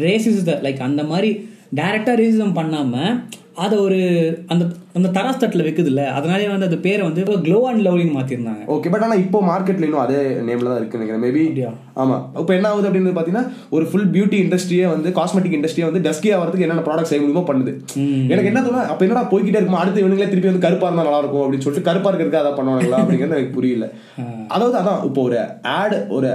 ரேசிஸ் 0.06 0.40
லைக் 0.66 0.86
அந்த 0.88 1.02
மாதிரி 1.12 1.30
டைரக்டா 1.80 2.14
ரேசிசம் 2.22 2.58
பண்ணாம 2.60 2.94
அதை 3.64 3.76
ஒரு 3.86 4.00
அந்த 4.52 4.64
அந்த 4.98 5.08
தராஸ் 5.16 5.40
தட்டில் 5.42 5.64
வைக்குதுல்ல 5.66 6.04
அதனாலே 6.18 6.46
வந்து 6.52 6.68
அந்த 6.68 6.78
பேரை 6.86 7.02
வந்து 7.08 7.22
க்ளோ 7.46 7.58
அண்ட் 7.70 7.82
லவ்லின்னு 7.86 8.14
மாத்திருந்தாங்க. 8.16 8.62
ஓகே 8.74 8.90
பட் 8.92 9.04
ஆனா 9.06 9.16
இப்போ 9.24 9.38
மார்க்கெட்ல 9.50 9.86
இன்னும் 9.88 10.02
அதே 10.04 10.20
நேம்ல 10.48 10.68
தான் 10.70 10.80
இருக்கு 10.80 10.98
நினைக்கிறேன். 10.98 11.22
மேபி 11.26 11.42
அப்படியா? 11.48 11.70
ஆமா. 12.02 12.16
இப்போ 12.42 12.52
என்ன 12.56 12.68
ஆகுது 12.70 12.88
அப்படின்னு 12.88 13.14
பாத்தீங்கன்னா 13.18 13.44
ஒரு 13.76 13.84
ஃபுல் 13.90 14.08
பியூட்டி 14.14 14.38
இண்டஸ்ட்ரியே 14.44 14.86
வந்து 14.94 15.08
காஸ்மெட்டிக் 15.18 15.56
இண்டஸ்ட்ரியே 15.58 15.86
வந்து 15.90 16.02
டஸ்கி 16.06 16.30
ஆகிறதுக்கு 16.36 16.66
என்னென்ன 16.66 16.84
ப்ராடக்ட் 16.88 17.10
செய்ய 17.10 17.22
முடியுமோ 17.22 17.44
பண்ணுது. 17.50 17.72
எனக்கு 18.32 18.50
என்ன 18.52 18.62
தோணும் 18.66 18.90
அப்ப 18.92 19.06
என்னடா 19.06 19.24
போய்கிட்டே 19.32 19.60
இருக்கும் 19.60 19.80
அடுத்து 19.82 20.02
இவனுங்களே 20.04 20.30
திருப்பி 20.32 20.50
வந்து 20.50 20.64
கருப்பா 20.66 20.88
இருந்தா 20.90 21.06
நல்லா 21.08 21.22
இருக்கும் 21.24 21.44
அப்படின்னு 21.44 21.66
சொல்லிட்டு 21.66 21.88
கருப்பா 21.90 22.10
இருக்கிறதுக்கு 22.12 22.42
அதை 22.42 22.52
பண்ணுவாங்களா 22.58 23.00
அப்படிங்கிறது 23.02 23.38
எனக்கு 23.38 23.56
புரியல. 23.58 23.88
அதாவது 24.54 24.76
அதான் 24.82 25.00
இப்போ 25.08 25.22
ஒரு 25.28 25.38
ஆட் 25.78 25.96
ஒரு 26.18 26.30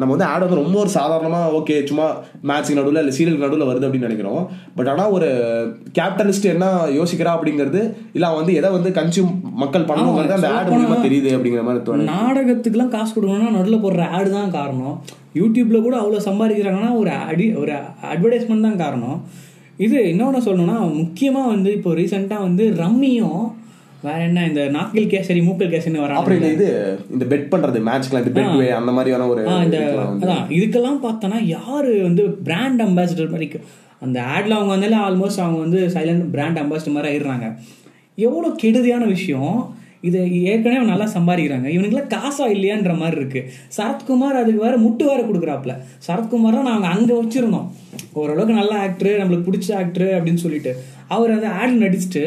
நம்ம 0.00 0.10
வந்து 0.14 0.28
ஆட் 0.32 0.46
வந்து 0.46 0.60
ரொம்ப 0.62 0.76
ஒரு 0.84 0.92
சாதாரணமா 0.98 1.42
ஓகே 1.60 1.78
சும்மா 1.92 2.08
மேட்ச்சுக்கு 2.50 2.80
நடுவில் 2.80 3.02
இல்லை 3.04 3.16
சீரியலுக்கு 3.18 3.46
நடுவில் 3.46 3.70
வருது 3.70 3.86
அப்படின்னு 3.88 4.10
நினைக்கிறோம். 4.10 4.42
பட் 4.78 4.92
ஆனா 4.94 5.06
ஒரு 5.18 5.30
கேபிட்டலிஸ்ட் 6.00 6.52
என்ன 6.56 6.66
யோசிக்கிறா 7.00 7.36
அப்படிங்கிறது 7.36 7.82
இல்ல 8.16 8.24
அவன் 8.28 8.40
வந்து 8.40 8.56
எதை 8.60 8.70
வந்து 8.76 8.90
கன்சியூம் 8.98 9.32
மக்கள் 9.62 9.88
பண்ணுவாங்கிறது 9.90 10.36
அந்த 10.38 10.50
ஆட் 10.58 10.70
மூலியமா 10.72 10.98
தெரியுது 11.06 11.30
அப்படிங்கிற 11.36 11.64
மாதிரி 11.68 11.82
தோணுது. 11.86 12.08
நாடகத்துக்குலாம் 12.12 12.92
காசு 12.94 13.10
கொடுக்கணும்னா 13.12 13.56
நடுவில் 13.56 13.84
போடுற 13.84 14.04
ஆடு 14.18 14.30
தான் 14.38 14.54
காரணம். 14.58 14.94
யூடியூப்ல 15.40 15.80
கூட 15.86 15.96
அவ்வளோ 16.02 16.22
சம்பாதிக்கிறாங்கன்னா 16.28 16.92
ஒரு 17.00 17.12
அடி 17.30 17.48
ஒரு 17.62 17.74
அட்வர்டைஸ்மெண்ட் 18.12 18.68
தான் 18.68 18.80
காரணம். 18.84 19.18
இது 19.84 19.98
இன்னொன்று 20.12 20.46
சொல்லணும்னா 20.46 20.78
முக்கியமாக 21.02 21.52
வந்து 21.54 21.70
இப்போ 21.78 21.92
ரீசெண்டாக 22.00 22.46
வந்து 22.48 22.64
ரம்மியும் 22.82 23.44
வேற 24.06 24.18
என்ன 24.28 24.40
இந்த 24.48 24.62
நாக்கில் 24.74 25.10
கேசரி 25.12 25.40
மூக்கல் 25.46 25.70
கேசரின்னு 25.72 26.00
அப்புறம் 26.00 26.18
வராங்க 26.18 26.36
இந்த 26.38 26.50
இது 26.56 26.66
இந்த 27.14 27.24
பெட் 27.30 27.46
பண்றது 27.52 27.78
மேட்ச்க்குலாம் 27.86 28.24
இந்த 28.24 28.34
பெட் 28.38 28.58
வே 28.60 28.66
அந்த 28.80 28.92
மாதிரியான 28.96 29.28
ஒரு 29.32 29.42
அதான் 29.52 30.44
இதுக்கெல்லாம் 30.56 31.00
பார்த்தோன்னா 31.06 31.38
யாரு 31.56 31.92
வந்து 32.08 32.24
பிராண்ட் 32.48 32.82
அம்பாசிடர் 32.86 33.32
மாதிரி 33.34 33.48
அந்த 34.04 34.18
ஆட்ல 34.34 34.56
அவங்க 34.58 34.72
வந்தாலே 34.74 34.98
ஆல்மோஸ்ட் 35.06 35.44
அவங்க 35.44 35.60
வந்து 35.64 35.80
சைலண்ட் 35.94 36.26
பிராண்ட் 36.34 36.60
அம்பாசிடர் 36.62 36.96
மாதிரி 36.96 37.10
ஆயிடுறாங்க. 37.12 37.48
எவ்வளோ 38.26 38.48
கெடுதியான 38.62 39.06
விஷயம். 39.14 39.54
இது 40.08 40.18
ஏற்கனவே 40.48 40.78
அவன் 40.78 40.92
நல்லா 40.92 41.06
சம்பாதிக்கிறாங்க. 41.16 41.68
இவனுக்குலாம் 41.74 42.10
காசா 42.14 42.46
இல்லையான்ற 42.54 42.92
மாதிரி 43.02 43.16
இருக்கு. 43.20 43.40
சரத்குமார் 43.76 44.40
அதுக்கு 44.40 44.64
வேற 44.64 44.74
முட்டு 44.86 45.04
வேற 45.10 45.20
கொடுக்குறாப்புல. 45.28 45.74
சரத்குமார் 46.06 46.58
தான் 46.58 46.70
நாங்கள் 46.70 46.92
அங்கே 46.94 47.14
வச்சிருந்தோம். 47.20 47.68
ஓரளவுக்கு 48.20 48.58
நல்ல 48.60 48.72
ஆக்டரு 48.86 49.12
நம்மளுக்கு 49.20 49.48
பிடிச்ச 49.48 49.70
ஆக்டரு 49.80 50.08
அப்படின்னு 50.16 50.42
சொல்லிட்டு. 50.44 50.72
அவர் 51.16 51.32
அந்த 51.36 51.48
ஆட் 51.60 51.80
நடிச்சுட்டு 51.84 52.24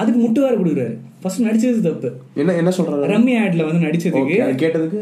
அதுக்கு 0.00 0.18
முட்டு 0.22 0.40
வேற 0.44 0.54
கொடுக்குறாரு. 0.60 0.94
ஃபர்ஸ்ட் 1.20 1.44
நடிச்சது 1.44 1.78
தப்பு. 1.86 2.08
என்ன 2.40 2.54
என்ன 2.60 2.70
சொல்றாரு? 2.78 3.06
ரம்மி 3.12 3.34
ஆட்ல 3.42 3.62
வந்து 3.68 3.84
நடிச்சதுக்கு 3.86 4.34
கேட்டதுக்கு? 4.62 5.00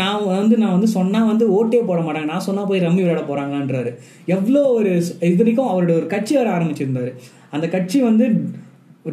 நான் 0.00 0.26
வந்து 0.26 0.56
நான் 0.62 0.74
வந்து 0.76 0.90
சொன்னா 0.96 1.20
வந்து 1.30 1.46
ஓட்டே 1.58 1.80
போட 1.90 2.00
மாட்டாங்க. 2.06 2.30
நான் 2.32 2.46
சொன்னா 2.48 2.64
போய் 2.70 2.84
ரம்மி 2.86 3.02
விளையாட 3.04 3.22
போறாங்கன்றாரு. 3.30 3.92
எவ்வளோ 4.36 4.62
ஒரு 4.78 4.92
இது 5.28 5.38
வரைக்கும் 5.40 5.70
அவரோட 5.72 5.94
ஒரு 6.00 6.06
கட்சி 6.14 6.36
வர 6.40 6.50
ஆரம்பிச்சிருந்தாரு. 6.58 7.12
அந்த 7.56 7.68
கட்சி 7.76 7.98
வந்து 8.10 8.26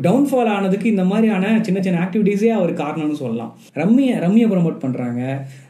டவுன்ஃபால் 0.03 0.51
ஆனதுக்கு 0.57 0.87
இந்த 0.91 1.03
மாதிரியான 1.11 1.45
சின்ன 1.67 1.79
சின்ன 1.85 2.01
ஆக்டிவிட்டீஸே 2.03 2.51
அவர் 2.57 2.71
காரணம்னு 2.81 3.17
சொல்லலாம். 3.23 3.51
ரம்மிய 3.81 4.11
ரம்மியை 4.25 4.47
ப்ரமோட் 4.51 4.83
பண்றாங்க. 4.83 5.21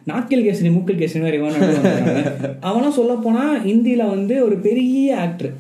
நாக்கில் 0.10 0.46
கேசரி 0.48 0.72
மூக்கில் 0.76 1.02
கேசரி 1.02 1.22
மாதிரி. 1.24 1.40
அவன்லாம் 2.70 2.98
சொல்ல 3.00 3.14
போனா 3.26 3.46
இந்தியில 3.74 4.10
வந்து 4.16 4.36
ஒரு 4.48 4.58
பெரிய 4.68 5.18
ஆக்டர் 5.26 5.54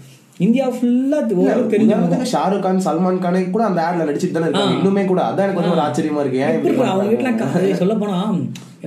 இந்தியா 0.46 0.66
ஃபுல்லா 0.76 1.18
ஓரளவுக்கு 1.42 1.74
தெரிஞ்ச 1.74 1.90
முகம். 1.90 2.04
உதாரணத்துக்கு 2.06 2.34
ஷாருக் 2.34 2.64
கான் 2.66 2.86
சல்மான் 2.88 3.24
கானே 3.26 3.42
கூட 3.56 3.64
அந்த 3.70 3.80
ஆட்ல 3.88 4.08
நடிச்சிட்டு 4.10 4.36
தானே 4.38 4.48
இருக்காங்க. 4.50 4.78
இன்னுமே 4.80 5.04
கூட 5.12 5.22
அதான் 5.30 5.46
எனக்கு 5.48 5.62
வந்து 5.62 5.76
ஒரு 5.76 5.84
ஆச்சரியமா 5.88 6.22
இருக்கு. 6.24 6.42
ஏன் 6.46 6.56
இப்படி 6.58 6.90
அவங்க? 6.92 7.10
வீட்டில் 7.14 7.82
சொல்ல 7.82 7.96
போனா 8.04 8.18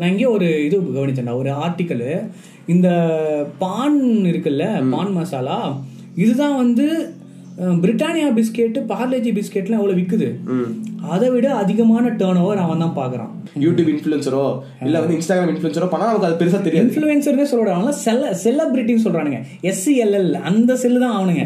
நான் 0.01 0.12
இங்கே 0.12 0.29
ஒரு 0.37 0.47
இது 0.67 0.77
கவனிச்சேன்டா 0.95 1.35
ஒரு 1.43 1.51
ஆர்டிக்கல் 1.65 2.06
இந்த 2.75 2.89
பான் 3.63 3.99
இருக்குல்ல 4.31 4.65
பான் 4.94 5.13
மசாலா 5.19 5.58
இதுதான் 6.23 6.56
வந்து 6.63 6.87
பிரிட்டானியா 7.82 8.29
பிஸ்கெட்டு 8.39 8.81
பார்லேஜி 8.93 9.31
பிஸ்கெட்லாம் 9.37 9.81
எவ்வளோ 9.81 9.96
விற்குது 9.99 10.29
அதை 11.15 11.29
விட 11.34 11.46
அதிகமான 11.63 12.11
டேர்ன் 12.20 12.41
ஓவர் 12.43 12.61
அவன் 12.65 12.82
தான் 12.84 12.94
பார்க்குறான். 12.99 13.31
யூடியூப் 13.65 13.91
இன்ஃபுளுசரோ 13.93 14.43
இல்ல 14.87 15.01
வந்து 15.03 15.17
இன்ஸ்டாகிராம் 15.19 15.53
இன்ஃபுளுசரோ 15.53 15.89
பண்ணா 15.93 16.08
நமக்கு 16.11 16.29
அது 16.29 16.39
பெருசா 16.41 16.61
தெரியாது. 16.67 16.84
இன்ஃப்ளூயன்சர்னே 16.84 17.46
சொல்றாங்க 17.53 17.77
அவங்களாம் 17.77 18.01
செல்ல 18.06 18.32
செலிபிரிட்டின்னு 18.44 19.05
சொல்றானுங்க. 19.06 19.41
எஸ்சிஎல்எல் 19.70 20.31
அந்த 20.51 20.77
செல்லு 20.82 21.01
தான் 21.05 21.17
அவனுங்க. 21.19 21.44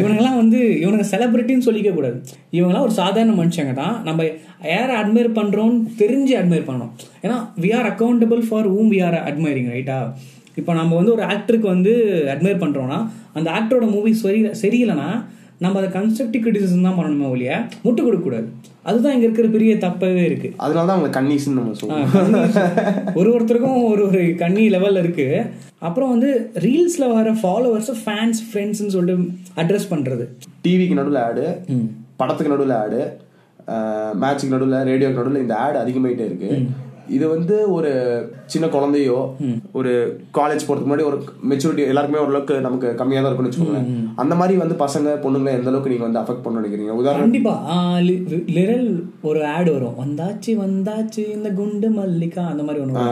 இவனுங்கெல்லாம் 0.00 0.40
வந்து 0.42 0.60
இவனுங்க 0.82 1.06
செலிபிரிட்டின்னு 1.12 1.68
சொல்லிக்க 1.68 1.92
கூடாது. 1.98 2.18
இவங்கெல்லாம் 2.58 2.86
ஒரு 2.88 2.96
சாதாரண 3.00 3.36
மனுஷங்க 3.42 3.74
தான். 3.82 3.96
நம்ம 4.08 4.26
யாரை 4.74 4.96
அட்மையர் 5.02 5.36
பண்றோம்னு 5.40 5.80
தெரிஞ்சு 6.02 6.34
அட்மையர் 6.40 6.68
பண்ணணும். 6.68 6.92
ஏன்னா 7.24 7.38
we 7.64 7.72
are 7.78 7.88
accountable 7.92 8.44
for 8.50 8.68
whom 8.74 8.86
we 8.94 9.00
are 9.08 9.18
admiring 9.30 9.72
ரைட்டா 9.76 9.98
இப்போ 10.60 10.72
நம்ம 10.78 10.92
வந்து 10.98 11.12
ஒரு 11.16 11.22
ஆக்டருக்கு 11.32 11.68
வந்து 11.74 11.92
அட்மையர் 12.32 12.62
பண்றோம்னா 12.62 12.96
அந்த 13.38 13.48
ஆக்டரோட 13.58 13.86
மூவி 13.92 14.10
சரி 14.22 14.40
சரியில்லைன்னா 14.62 15.10
நம்ம 15.60 15.80
அதை 15.80 16.02
கன்ஸ்ட்ரக்டிவ் 16.02 16.44
கிரிட்டிசிசம் 16.44 16.82
தான் 16.82 16.98
பண்ணணுமே 16.98 17.28
ஒழிய 17.28 17.64
முட்டு 17.72 18.02
கொடுக்க 18.02 18.16
கூடாது. 18.16 18.48
அதுதான் 18.82 19.12
இங்க 19.12 19.24
இருக்கிற 19.24 19.48
பெரிய 19.48 19.74
தப்பவே 19.74 20.24
இருக்கு. 20.24 20.52
அதனால 20.56 20.86
தான் 20.86 20.98
அவங்க 20.98 21.20
கன்னிஸ்ன்னு 21.20 21.50
நம்ம 21.50 21.72
சொல்லுவோம் 21.72 22.34
கன்னி- 22.34 23.14
ஒரு 23.14 23.32
ஒருத்தருக்கும் 23.32 23.84
ஒரு 23.84 24.06
ஒரு 24.06 24.34
கண்ணி 24.38 24.68
லெவல்ல 24.68 24.98
இருக்கு. 24.98 25.42
அப்புறம் 25.78 26.10
வந்து 26.10 26.50
ரீல்ஸ்ல 26.54 27.12
வர 27.12 27.32
ஃபாலோவர்ஸ் 27.32 27.94
ஃபேன்ஸ் 28.04 28.40
ஃப்ரெண்ட்ஸ்னு 28.52 28.86
சொல்லிட்டு 28.86 29.30
அட்ரஸ் 29.56 29.90
பண்றது. 29.90 30.26
டிவிக்கு 30.64 30.92
நடுவில் 30.92 31.20
ஆடு 31.20 31.60
படத்துக்கு 32.16 32.56
நடுவில் 32.56 32.76
ஆடு 32.76 33.16
மேட்சுக்கு 34.20 34.48
நடுவில் 34.48 34.86
ரேடியோக்கு 34.86 35.14
நடுவில் 35.14 35.42
இந்த 35.42 35.56
ஆடு 35.56 35.78
அதிகமாயிட்டே 35.78 36.24
இருக்கு. 36.24 36.62
இது 37.16 37.24
வந்து 37.34 37.56
ஒரு 37.76 37.90
சின்ன 38.52 38.66
குழந்தையோ 38.74 39.18
ஒரு 39.78 39.92
காலேஜ் 40.38 40.66
போறதுக்கு 40.66 40.88
முன்னாடி 40.88 41.06
ஒரு 41.10 41.18
மெச்சூரிட்டி 41.50 41.84
எல்லாருக்குமே 41.92 42.22
ஓரளவுக்கு 42.24 42.54
நமக்கு 42.66 42.88
கம்மியா 43.00 43.20
தான் 43.20 43.28
இருக்கும்னு 43.30 43.50
வச்சுக்கோங்களேன். 43.50 43.88
அந்த 44.22 44.34
மாதிரி 44.40 44.54
வந்து 44.62 44.76
பசங்க 44.84 45.14
பொண்ணுங்களை 45.24 45.52
எந்த 45.58 45.70
அளவுக்கு 45.72 45.92
நீங்க 45.92 46.06
வந்து 46.08 46.20
அஃபெக்ட் 46.22 46.44
பண்ண 46.44 46.60
நினைக்கிறீங்க? 46.60 46.94
உதாரணம் 47.00 47.24
கண்டிப்பா. 47.26 47.54
லிரல் 48.56 48.88
ஒரு 49.30 49.40
ஆட் 49.54 49.70
வரும். 49.76 49.96
வந்தாச்சு 50.02 50.54
வந்தாச்சு 50.64 51.24
இந்த 51.36 51.50
குண்டு 51.60 51.90
மல்லிகா 51.98 52.44
அந்த 52.52 52.64
மாதிரி 52.68 52.82
ஒன்று. 52.84 53.06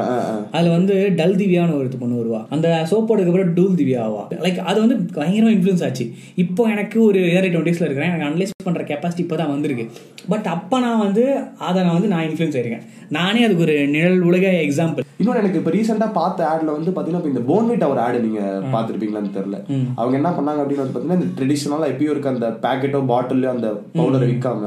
அதுல 0.57 0.75
வந்து 0.77 0.97
டல் 1.21 1.39
திவ்யான்னு 1.43 1.79
ஒரு 1.81 2.03
பொண்ணு 2.03 2.21
வருவா. 2.23 2.43
அந்த 2.57 2.69
சோப்போடுக்கு 2.93 3.33
அப்புறம் 3.33 3.55
டூல் 3.59 3.79
திவ்யா 3.81 4.03
ஆவா. 4.09 4.25
லைக் 4.45 4.61
அது 4.71 4.79
வந்து 4.85 4.99
பயங்கரமா 5.19 5.55
இன்ஃப்ளூயன்ஸ் 5.57 5.87
ஆச்சு. 5.89 6.07
இப்போ 6.45 6.63
எனக்கு 6.75 6.99
ஒரு 7.09 7.21
ஏர்லி 7.37 7.53
டுவெண்ட்டிஸ்ல 7.55 7.87
இருக்கிறேன். 7.89 8.13
எனக்கு 8.13 8.29
அனலைஸ் 8.31 8.55
பண்ற 8.69 8.85
கெப்பாசிட்டி 8.93 9.25
இப்போ 9.27 9.37
தான் 9.43 9.53
வந்திருக்கு. 9.55 9.87
பட் 10.33 10.49
அப்போ 10.55 10.77
நான் 10.87 11.03
வந்து 11.07 11.25
அதை 11.69 11.79
நான் 11.85 11.97
வந்து 11.99 12.13
நான் 12.15 12.27
இன்ஃப்ளூயன்ஸ் 12.29 12.57
ஆயிருக்கேன். 12.59 12.87
நானே 13.11 13.43
அதுக்கு 13.45 13.65
ஒரு 13.65 13.77
நிழல் 13.93 14.25
உலக 14.25 14.47
எக்ஸாம்பிள் 14.63 15.05
இன்னொன்று 15.19 15.41
எனக்கு 15.41 15.59
இப்போ 15.59 15.73
ரீசெண்டாக 15.73 16.11
பார்த்த 16.15 16.41
ஆட்ல 16.49 16.75
வந்து 16.75 16.91
பார்த்தீங்கன்னா 16.91 17.31
இந்த 17.31 17.43
போன்விட் 17.47 17.85
ஒரு 17.87 18.01
ஆடு 18.03 18.19
நீங்க 18.25 18.41
பார்த்துருப்பீங்களான்னு 18.73 19.33
தெரியல. 19.35 19.59
அவங்க 19.97 20.15
என்ன 20.19 20.31
பண்ணாங்க 20.37 20.61
அப்படின்னு 20.61 20.83
வந்து 20.83 20.93
பார்த்தீங்கன்னா 20.93 21.19
இந்த 21.21 21.31
ட்ரெடிஷனலாக 21.39 21.91
எப்பயும் 21.93 22.13
இருக்க 22.13 22.29
அந்த 22.31 22.49
பேக்கெட்டோ 22.63 23.01
பாட்டிலோ 23.09 23.49
அந்த 23.51 23.69
பவுடரை 23.97 24.27
விற்காம 24.31 24.63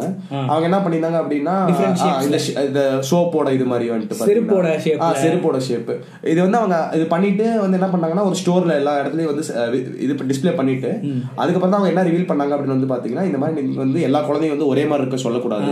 அவங்க 0.48 0.66
என்ன 0.70 0.80
பண்ணியிருந்தாங்க 0.80 1.20
அப்படின்னா 1.22 1.56
இந்த 2.66 2.82
சோப்போட 3.10 3.48
இது 3.52 3.68
மாதிரி 3.70 3.88
வந்துட்டு 3.92 4.18
செருப்போட 4.24 4.66
ஆ, 5.04 5.22
செருப்போட 5.24 5.40
ஷேப் 5.68 5.92
இது 6.28 6.40
வந்து 6.42 6.60
அவங்க 6.60 6.76
இது 6.98 7.06
பண்ணிட்டு 7.08 7.46
வந்து 7.60 7.80
என்ன 7.80 7.90
பண்ணாங்கன்னா 7.92 8.26
ஒரு 8.26 8.40
ஸ்டோர்ல 8.42 8.76
எல்லா 8.78 8.96
இடத்துலயும் 9.00 9.32
வந்து 9.32 9.46
இது 10.00 10.14
டிஸ்ப்ளே 10.30 10.54
பண்ணிட்டு 10.56 10.92
அதுக்கப்புறம் 11.38 11.70
தான் 11.70 11.80
அவங்க 11.80 11.94
என்ன 11.94 12.06
ரிவீல் 12.08 12.30
பண்ணாங்க 12.30 12.54
அப்படின்னு 12.54 12.78
வந்து 12.78 12.92
பாத்தீங்கன்னா 12.92 13.26
இந்த 13.30 13.40
மாதிரி 13.40 13.58
நீங்க 13.62 13.82
வந்து 13.82 14.02
எல்லா 14.02 14.22
குழந்தையும் 14.24 14.56
வந்து 14.56 14.70
ஒரே 14.70 14.86
மாதிரி 14.86 15.04
இருக்க 15.04 15.20
சொல்லக்கூடாது. 15.22 15.72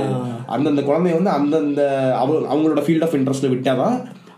அந்தந்த 0.54 0.82
குழந்தைய 0.84 1.16
வந்து 1.16 1.34
அந்தந்த 1.36 1.82
அவ- 2.20 2.44
அவங்களோட 2.60 2.84
ஃபீல்ட் 2.88 3.06
ஆஃப் 3.08 3.14
இன்ட்ரெஸ்ட்ல 3.14 3.52
விட்டாதான் 3.56 3.98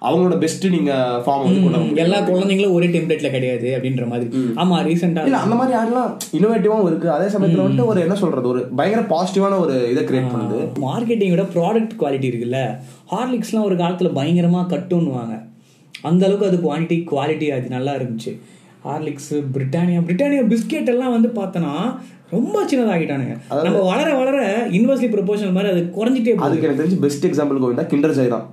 அவங்களோட 0.10 0.38
பெஸ்ட் 0.38 0.64
நீங்க 0.68 0.92
ஃபார்ம் 1.26 1.44
வந்து 1.44 1.62
கொண்டு 1.64 1.80
வர 1.80 2.02
எல்லா 2.04 2.20
குழந்தைங்களும் 2.20 2.72
ஒரே 2.72 2.88
டெம்ப்ளேட்ல 2.88 3.30
கிடையாது 3.32 3.68
அப்படின்ற 3.78 4.08
மாதிரி. 4.08 4.30
ஆமா 4.62 4.78
ரீசெண்டா 4.88 5.24
இல்ல 5.28 5.38
அந்த 5.38 5.56
மாதிரி 5.60 5.78
ஆடெல்லாம் 5.80 6.10
இன்னோவேட்டிவாவும் 6.38 6.88
இருக்கு. 6.88 7.12
அதே 7.12 7.28
சமயத்துல 7.36 7.66
வந்துட்டு 7.66 7.86
ஒரு 7.86 8.02
என்ன 8.02 8.16
சொல்றது? 8.16 8.48
ஒரு 8.48 8.62
பயங்கர 8.80 9.04
பாசிட்டிவான 9.12 9.60
ஒரு 9.60 9.76
இதை 9.92 10.04
கிரியேட் 10.04 10.34
பண்ணுது. 10.34 10.58
மார்க்கெட்டிங்கோட 10.86 11.46
ப்ராடக்ட் 11.56 11.94
குவாலிட்டி 12.00 12.30
இருக்குல்ல. 12.32 12.62
ஹார்லிக்ஸ்லாம் 13.12 13.68
ஒரு 13.70 13.78
காலத்தில் 13.78 14.10
பயங்கரமாக 14.10 14.76
கட்டுன்னுவாங்க. 14.76 15.36
அந்த 16.02 16.26
அளவுக்கு 16.26 16.48
அது 16.48 16.60
குவான்டிட்டி 16.66 17.00
குவாலிட்டி 17.12 17.50
அது 17.58 17.70
நல்லா 17.70 17.94
இருந்துச்சு. 17.94 18.34
ஹார்லிக்ஸ் 18.88 19.32
பிரிட்டானியா 19.56 20.00
பிரிட்டானியா 20.08 20.44
பிஸ்கெட் 20.54 20.92
எல்லாம் 20.94 21.12
வந்து 21.12 21.32
பார்த்தோன்னா 21.42 21.76
ரொம்ப 22.32 22.66
சின்னதாகிட்டானுங்க. 22.66 23.34
நம்ம 23.64 23.80
வளர 23.82 24.10
வளர 24.16 24.38
இன்வெர்ஸ்லி 24.72 25.08
ப்ரொபோஷனல் 25.14 25.52
மாதிரி 25.52 25.72
அது 25.74 25.82
குறைஞ்சிட்டே 25.96 26.32
போகுது. 26.32 26.46
அதுக்கு 26.46 26.68
எனக்கு 26.68 26.82
தெரிஞ்சு 26.82 27.00
best 27.00 27.26
example 27.28 27.62
Govinda 27.64 27.86
Kinder 27.86 28.16
Joy 28.18 28.28
தான். 28.28 28.46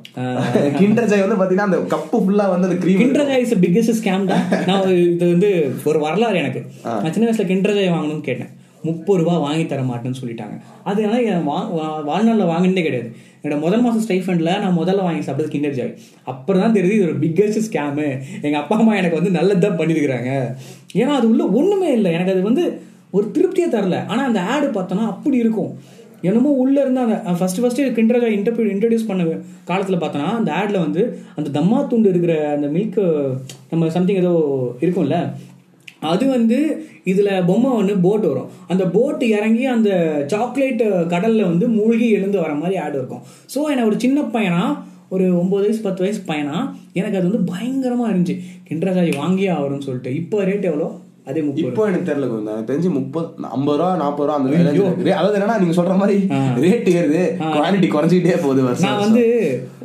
கிண்டர் 0.78 1.10
ஜாய் 1.10 1.22
வந்து 1.24 1.38
பாத்தீங்கன்னா 1.40 1.68
அந்த 1.68 1.80
கப்பு 1.92 2.18
ஃபுல்லா 2.22 2.46
வந்து 2.48 2.68
அந்த 2.68 2.78
cream 2.78 3.00
Kinder Joy 3.02 3.38
is 3.38 3.54
biggest 3.56 3.98
scam 4.00 4.24
தான். 4.24 4.44
நான் 4.68 4.82
ஒரு- 4.82 4.98
இது 5.06 5.28
வந்து 5.28 5.50
ஒரு 5.84 5.98
வரலாறு 5.98 6.38
எனக்கு. 6.38 6.62
நான் 6.96 7.12
சின்ன 7.12 7.28
வயசுல 7.28 7.46
கிண்டர்ஜாய் 7.46 7.94
வாங்கணும்னு 7.94 8.20
கேட்டேன். 8.20 8.52
முப்பது 8.82 9.18
ரூபா 9.18 9.38
வாங்கி 9.38 9.66
தர 9.66 9.80
மாட்டேன்னு 9.82 10.20
சொல்லிட்டாங்க. 10.20 10.56
அதனால 10.84 11.22
என் 11.22 11.46
வா- 11.48 11.70
வாழ்நாளில் 12.04 12.50
வாங்கினதே 12.50 12.82
கிடையாது. 12.82 13.08
என்னோட 13.42 13.60
முதல் 13.60 13.80
மாதம் 13.80 14.04
ஸ்டைஃபண்டில் 14.04 14.60
நான் 14.60 14.78
முதல்ல 14.78 15.02
வாங்கி 15.02 15.22
சாப்பிட்டது 15.26 15.54
கிண்டர் 15.54 15.74
ஜாய் 15.74 15.92
அப்புறம் 16.24 16.62
தான் 16.62 16.74
தெரியுது 16.74 16.96
இது 16.96 17.04
ஒரு 17.04 17.18
பிக்கஸ்ட் 17.18 17.66
ஸ்கேமு 17.66 18.06
எங்கள் 18.42 18.60
அப்பா 18.60 18.76
அம்மா 18.78 18.96
எனக்கு 18.96 19.16
வந்து 19.16 19.30
நல்லது 19.30 19.60
தான் 19.60 19.78
பண்ணியிருக்கிறாங்க 19.78 20.30
ஏன்னா 20.94 21.14
அது 21.18 21.28
உள்ள 21.30 21.44
ஒன்றுமே 21.52 21.92
இல்லை. 21.92 22.12
எனக்கு 22.12 22.32
அது 22.32 22.42
வந்து 22.42 22.64
ஒரு 23.16 23.26
திருப்தியே 23.36 23.68
தரல. 23.74 23.98
ஆனால் 24.10 24.26
அந்த 24.30 24.40
ஆடு 24.54 24.66
பார்த்தோன்னா 24.78 25.06
அப்படி 25.12 25.38
இருக்கும். 25.44 25.72
என்னமோ 26.28 26.50
உள்ளே 26.62 26.80
இருந்து 26.84 27.00
அந்த 27.00 27.16
ஃபஸ்ட்டு 27.40 27.62
ஃபஸ்ட்டு 27.62 27.84
கிண்டரை 27.96 28.30
இன்டர்பியூ 28.36 28.64
இன்ட்ரடியூஸ் 28.74 29.08
பண்ண 29.08 29.24
காலத்தில் 29.68 30.02
பார்த்தோன்னா 30.04 30.30
அந்த 30.38 30.50
ஆடில் 30.60 30.84
வந்து 30.86 31.02
அந்த 31.38 31.48
தம்மா 31.58 31.78
துண்டு 31.90 32.08
இருக்கிற 32.12 32.34
அந்த 32.54 32.68
மில்க் 32.76 32.98
நம்ம 33.70 33.90
சம்திங் 33.96 34.20
ஏதோ 34.22 34.32
இருக்கும்ல 34.84 35.18
அது 36.10 36.24
வந்து 36.34 36.58
இதில் 37.10 37.30
பொம்மை 37.46 37.70
ஒன்று 37.78 37.94
போட் 38.04 38.26
வரும். 38.30 38.50
அந்த 38.72 38.84
போட் 38.96 39.22
இறங்கி 39.36 39.64
அந்த 39.76 39.90
சாக்லேட் 40.32 40.84
கடலில் 41.12 41.48
வந்து 41.50 41.66
மூழ்கி 41.78 42.08
எழுந்து 42.18 42.38
வர 42.42 42.52
மாதிரி 42.60 42.76
ஆடு 42.84 42.96
இருக்கும். 43.00 43.22
ஸோ 43.54 43.58
எனக்கு 43.72 43.90
ஒரு 43.92 43.98
சின்ன 44.04 44.20
பையனாக 44.36 44.76
ஒரு 45.14 45.26
ஒம்பது 45.42 45.64
வயசு 45.66 45.80
பத்து 45.86 46.02
வயசு 46.04 46.20
பையனா 46.30 46.56
எனக்கு 46.98 47.18
அது 47.18 47.28
வந்து 47.30 47.42
பயங்கரமாக 47.52 48.10
இருந்துச்சு. 48.12 48.36
கிண்டராஜாய் 48.68 49.10
வாங்கியே 49.22 49.50
ஆகணும்னு 49.56 49.86
சொல்லிட்டு. 49.88 50.12
இப்போ 50.22 50.44
ரேட் 50.50 50.70
எவ்வளோ? 50.70 50.88
அதே 51.28 51.40
இப்போ 51.62 51.82
எனக்கு 51.86 52.06
தெரியல 52.06 52.26
கோவிந்தா 52.28 52.52
எனக்கு 52.52 52.68
தெரிஞ்சு 52.68 52.90
முப்பது 52.94 53.26
ஐம்பது 53.50 53.78
ரூபா 53.78 53.88
நாற்பது 53.96 54.26
ரூபா 54.26 54.36
அந்த. 54.38 54.50
அதாவது 55.14 55.36
என்னன்னா 55.38 55.56
நீங்க 55.58 55.74
சொல்ற 55.78 55.94
மாதிரி 55.98 56.16
ரேட் 56.64 56.88
ஏறுது. 56.92 57.22
குவாலிட்டி 57.48 57.88
குறைஞ்சிக்கிட்டே 57.90 58.38
போகுது 58.42 58.62
வருஷம் 58.66 58.88
நான் 58.88 59.02
வந்து 59.04 59.24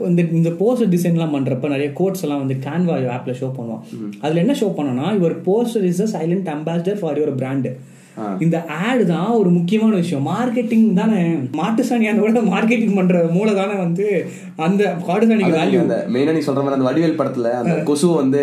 இந்த 0.08 0.22
இந்த 0.34 0.52
போஸ்டர் 0.60 0.94
டிசைன்லாம் 0.94 1.36
பண்றப்ப 1.36 1.70
நிறைய 1.70 1.90
கோட்ஸ் 1.94 2.24
எல்லாம் 2.26 2.44
வந்து 2.44 2.58
கேன்வா 2.64 2.98
ஆப்ல 3.16 3.36
ஷோ 3.40 3.50
பண்ணுவோம் 3.58 3.84
அதுல 4.22 4.42
என்ன 4.42 4.56
ஷோ 4.60 4.70
பண்ணோம்னா 4.78 5.10
your 5.18 5.38
poster 5.46 5.88
is 5.90 6.02
a 6.02 6.12
silent 6.14 6.52
ambassador 6.54 7.02
for 7.02 7.20
your 7.20 7.36
brand 7.36 7.70
இந்த 8.46 8.58
ஆடு 8.86 9.03
தான் 9.12 9.29
ஒரு 9.39 9.50
முக்கியமான 9.58 9.93
விஷயம். 10.01 10.25
மார்க்கெட்டிங் 10.32 10.88
தானே. 11.00 11.20
மாட்டு 11.60 11.84
சாணியான 11.89 12.22
விட 12.24 12.41
மார்க்கெட்டிங் 12.51 12.98
பண்ற 13.00 13.22
மூளை 13.36 13.53
தானே 13.60 13.75
வந்து 13.84 14.05
அந்த 14.67 14.82
காடு 15.08 15.27
சாணிக்கு 15.29 15.58
வேல்யூ 15.60 15.79
அந்த 15.84 15.98
மெயினா 16.15 16.36
நீ 16.38 16.43
சொல்ற 16.48 16.63
மாதிரி 16.63 16.77
அந்த 16.77 16.89
வடிவேல் 16.89 17.20
படத்துல 17.22 17.51
அந்த 17.62 17.75
கொசு 17.89 18.10
வந்து 18.22 18.41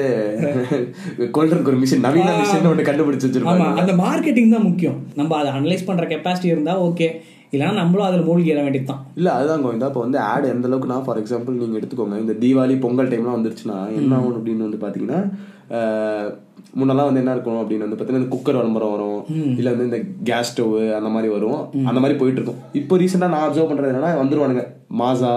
கொல்றதுக்கு 1.37 1.73
ஒரு 1.73 1.83
மிஷின் 1.83 2.07
நவீன 2.07 2.37
மிஷின் 2.41 2.71
ஒண்ணு 2.73 2.89
கண்டுபிடிச்சு 2.89 3.29
வச்சிருப்பாங்க. 3.29 3.69
அந்த 3.83 3.95
மார்க்கெட்டிங் 4.05 4.55
தான் 4.57 4.69
முக்கியம். 4.71 4.99
நம்ம 5.21 5.37
அதை 5.41 5.51
அனலைஸ் 5.59 5.89
பண்ற 5.91 6.07
கெப்பாசிட்டி 6.13 6.55
இருந்தா 6.55 6.75
ஓகே 6.89 7.09
இல்லைன்னா 7.53 7.75
நம்மளும் 7.75 8.07
அதுல 8.07 8.23
மூழ்கி 8.23 8.53
இட 8.53 8.61
வேண்டியது 8.63 8.89
தான் 8.89 9.01
இல்ல 9.17 9.29
அதுதான் 9.33 9.63
கோவிந்தா 9.63 9.89
இப்போ 9.89 10.03
வந்து 10.03 10.19
ஆட் 10.27 10.51
எந்த 10.51 10.69
நான் 10.91 11.07
ஃபார் 11.07 11.21
எக்ஸாம்பிள் 11.21 11.57
நீங்க 11.57 11.79
எடுத்துக்கோங்க. 11.79 12.19
இந்த 12.21 12.35
தீபாவளி 12.43 12.77
பொங்கல் 12.81 13.09
டைம்லாம் 13.09 13.39
வந்துருச்சுன்னா 13.39 13.79
என்ன 13.97 14.15
ஆகும் 14.17 14.37
அப்படின்னு 14.37 14.67
வந்து 14.67 14.83
பாத்தீங்கன்னா 14.83 15.21
அஹ், 15.71 16.29
முன்னெல்லாம் 16.75 17.09
வந்து 17.09 17.21
என்ன 17.21 17.33
இருக்கும் 17.33 17.59
அப்படின்னு 17.61 17.85
வந்து 17.85 17.97
பாத்தீங்கன்னா 17.97 18.23
இந்த 18.23 18.33
குக்கர் 18.33 18.59
விளம்பரம் 18.59 18.95
வரும். 18.95 19.21
இல்ல 19.59 19.73
வந்து 19.73 19.89
இந்த 19.89 19.99
கேஸ் 20.25 20.51
ஸ்டவ் 20.51 20.71
அந்த 20.97 21.11
மாதிரி 21.11 21.29
வரும். 21.33 21.61
அந்த 21.89 21.99
மாதிரி 22.01 22.19
போயிட்டு 22.19 22.41
இருக்கும். 22.41 22.61
இப்போ 22.73 22.99
ரீசெண்டா 22.99 23.29
நான் 23.29 23.45
அப்சர்வ் 23.45 23.71
பண்றது 23.71 23.93
என்னன்னா 23.93 24.13
வந்துருவானுங்க. 24.21 24.65
மாசா 24.99 25.33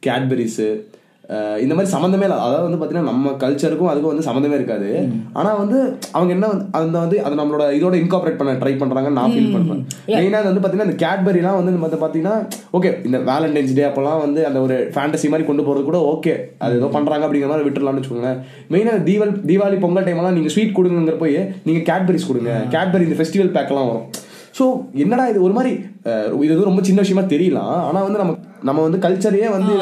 கேட்பரிஸ் 0.00 0.62
இந்த 1.64 1.72
மாதிரி 1.76 1.90
சம்மந்தமே 1.94 2.24
இல்லை. 2.26 2.38
அதாவது 2.46 2.64
வந்து 2.66 2.78
பாத்தீங்கன்னா 2.80 3.10
நம்ம 3.10 3.32
கல்ச்சருக்கும் 3.42 3.90
அதுக்கும் 3.92 4.12
வந்து 4.12 4.26
சம்மந்தமே 4.28 4.56
இருக்காது. 4.60 4.90
ஆனா 5.40 5.50
வந்து 5.62 5.78
அவங்க 6.16 6.32
என்ன 6.36 6.48
அந்த 6.80 6.96
வந்து 7.04 7.18
அதை 7.26 7.34
நம்மளோட 7.40 7.66
இதோட 7.78 7.94
இன்கார்பரேட் 8.02 8.38
பண்ண 8.40 8.54
ட்ரை 8.62 8.74
பண்றாங்கன்னு 8.82 9.18
நான் 9.20 9.34
ஃபீல் 9.34 9.54
பண்றேன். 9.56 9.82
மெயினா 10.16 10.42
வந்து 10.50 10.62
பாத்தீங்கன்னா 10.64 10.88
இந்த 10.90 10.98
கேட்பரிலாம் 11.04 11.58
வந்து 11.60 11.74
நம்ம 11.76 11.90
பாத்தீங்கன்னா 12.04 12.36
ஓகே 12.78 12.92
இந்த 13.08 13.20
வேலண்டைன்ஸ் 13.30 13.76
டே 13.78 13.86
அப்பெல்லாம் 13.90 14.22
வந்து 14.26 14.40
அந்த 14.50 14.60
ஒரு 14.66 14.76
ஃபேண்டசி 14.96 15.30
மாதிரி 15.34 15.46
கொண்டு 15.50 15.66
போறது 15.68 15.84
கூட 15.90 16.00
ஓகே 16.12 16.34
அது 16.64 16.80
ஏதோ 16.80 16.90
பண்றாங்க 16.96 17.26
அப்படிங்கிற 17.26 17.50
மாதிரி 17.52 17.66
விட்டுறலாம்னு 17.68 18.00
வச்சுக்கோங்களேன். 18.00 18.40
மெயினா 18.74 18.94
தீபாவளி 19.08 19.34
தீபாவளி 19.50 19.78
பொங்கல் 19.86 20.06
டைம் 20.08 20.20
எல்லாம் 20.22 20.36
நீங்க 20.38 20.52
ஸ்வீட் 20.56 20.76
கொடுங்கிற 20.78 21.16
போய் 21.24 21.38
நீங்க 21.68 21.82
கேட்பரிஸ் 21.90 22.28
கொடுங்க. 22.30 22.52
கேட்பரி 22.76 23.06
இந்த 23.08 23.18
ஃபெஸ்டிவல் 23.20 23.54
பேக்கெல்லாம் 23.56 23.90
வரும். 23.92 24.06
ஸோ 24.58 24.64
என்னடா 25.02 25.24
இது? 25.32 25.38
ஒரு 25.46 25.54
மாதிரி 25.58 25.72
இது 26.44 26.52
வந்து 26.54 26.68
ரொம்ப 26.70 26.82
சின்ன 26.88 27.02
விஷயமா 27.04 27.24
தெரியலாம். 27.34 27.74
ஆனா 27.88 28.00
வந்து 28.06 28.20
நம்ம 28.22 28.32
நம்ம 28.68 28.80
வந்து 28.86 28.98
கல்ச்சரையே 29.04 29.48
வந்து 29.56 29.72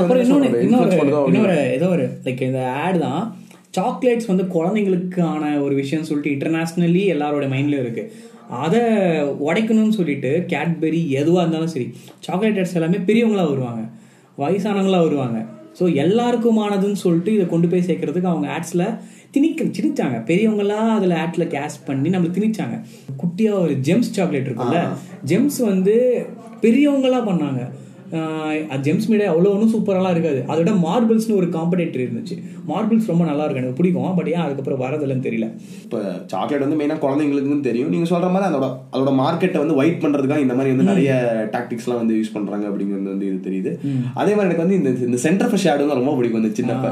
இன்னொரு 0.66 1.56
ஏதோ 1.76 1.88
ஒரு 1.96 2.06
லைக் 2.26 2.42
இந்த 2.48 2.62
ஆட் 2.84 2.98
தான். 3.06 3.22
சாக்லேட்ஸ் 3.76 4.30
வந்து 4.30 4.44
குழந்தைங்களுக்கான 4.54 5.42
ஒரு 5.64 5.74
விஷயம் 5.82 6.06
சொல்லிட்டு 6.08 6.34
இன்டர்நேஷ்னலி 6.36 7.02
எல்லாரோட 7.14 7.46
மைண்ட்லயும் 7.54 7.84
இருக்கு. 7.84 8.04
அதை 8.64 8.80
உடைக்கணும்னு 9.48 9.98
சொல்லிட்டு 9.98 10.30
கேட்பெரி 10.52 11.00
எதுவாக 11.20 11.42
இருந்தாலும் 11.44 11.72
சரி 11.74 11.86
சாக்லேட்டர்ஸ் 12.26 12.76
எல்லாமே 12.78 13.00
பெரியவங்களா 13.08 13.46
வருவாங்க. 13.52 13.82
வயசானவங்களா 14.42 15.00
வருவாங்க. 15.06 15.38
ஸோ 15.78 15.84
எல்லாருக்குமானதுன்னு 16.04 16.98
சொல்லிட்டு 17.04 17.32
இதை 17.34 17.46
கொண்டு 17.46 17.68
போய் 17.68 17.86
சேர்க்கறதுக்கு 17.88 18.32
அவங்க 18.32 18.46
ஆட்ஸில் 18.56 18.86
திணிக்க 19.34 19.64
திணிச்சாங்க. 19.76 20.16
பெரியவங்களாம் 20.30 20.90
அதில் 20.96 21.14
ஆட்ல 21.22 21.44
கேஸ் 21.56 21.76
பண்ணி 21.84 22.08
நம்மளை 22.10 22.30
திணிச்சாங்க. 22.38 22.76
குட்டியாக 23.20 23.62
ஒரு 23.64 23.74
ஜெம்ஸ் 23.88 24.10
சாக்லேட் 24.16 24.48
இருக்குல்ல 24.50 24.80
ஜெம்ஸ் 25.24 25.60
வந்து 25.72 25.94
பெரியவங்களா 26.64 27.20
பண்ணாங்க. 27.28 27.60
ஜெம்ஸ் 28.86 29.08
மீடியா 29.10 29.28
அவ்வளோ 29.32 29.52
ஒன்றும் 29.54 29.72
சூப்பராலாம் 29.74 30.14
இருக்காது. 30.14 30.40
அதோட 30.52 30.72
மார்பிள்ஸ்னு 30.86 31.36
ஒரு 31.40 31.48
காம்படேட்டர் 31.56 32.04
இருந்துச்சு. 32.06 32.36
மார்பிள்ஸ் 32.70 33.10
ரொம்ப 33.12 33.24
நல்லா 33.30 33.44
இருக்கும் 33.44 33.62
எனக்கு 33.64 33.78
பிடிக்கும். 33.80 34.08
பட் 34.18 34.30
ஏன் 34.34 34.44
அதுக்கப்புறம் 34.44 34.80
வரதில்லைன்னு 34.84 35.26
தெரியல. 35.28 35.46
இப்போ 35.86 36.00
சாக்லேட் 36.32 36.64
வந்து 36.66 36.78
மெயினாக 36.80 37.00
குழந்தைங்களுக்குன்னு 37.04 37.66
தெரியும். 37.68 37.90
நீங்கள் 37.94 38.10
சொல்கிற 38.12 38.30
மாதிரி 38.34 38.48
அதோட 38.50 38.68
அதோட 38.94 39.12
மார்க்கெட்டை 39.22 39.60
வந்து 39.62 39.76
ஒயிட் 39.80 40.00
பண்ணுறதுக்காக 40.04 40.44
இந்த 40.46 40.54
மாதிரி 40.58 40.72
வந்து 40.74 40.88
நிறைய 40.92 41.12
டாக்டிக்ஸ்லாம் 41.56 42.00
வந்து 42.02 42.16
யூஸ் 42.20 42.34
பண்ணுறாங்க 42.36 42.64
அப்படிங்கிறது 42.70 43.12
வந்து 43.14 43.28
இது 43.30 43.38
தெரியுது. 43.48 43.72
அதே 44.20 44.32
மாதிரி 44.34 44.48
எனக்கு 44.48 44.64
வந்து 44.64 44.78
இந்த 44.80 44.90
இந்த 45.08 45.20
சென்டர் 45.26 45.50
ஃப்ரெஷ் 45.50 45.68
ஆடுங்க 45.72 45.98
ரொம்ப 46.00 46.14
பிடிக்கும் 46.18 46.42
இந்த 46.42 46.52
சின்னப்ப. 46.60 46.88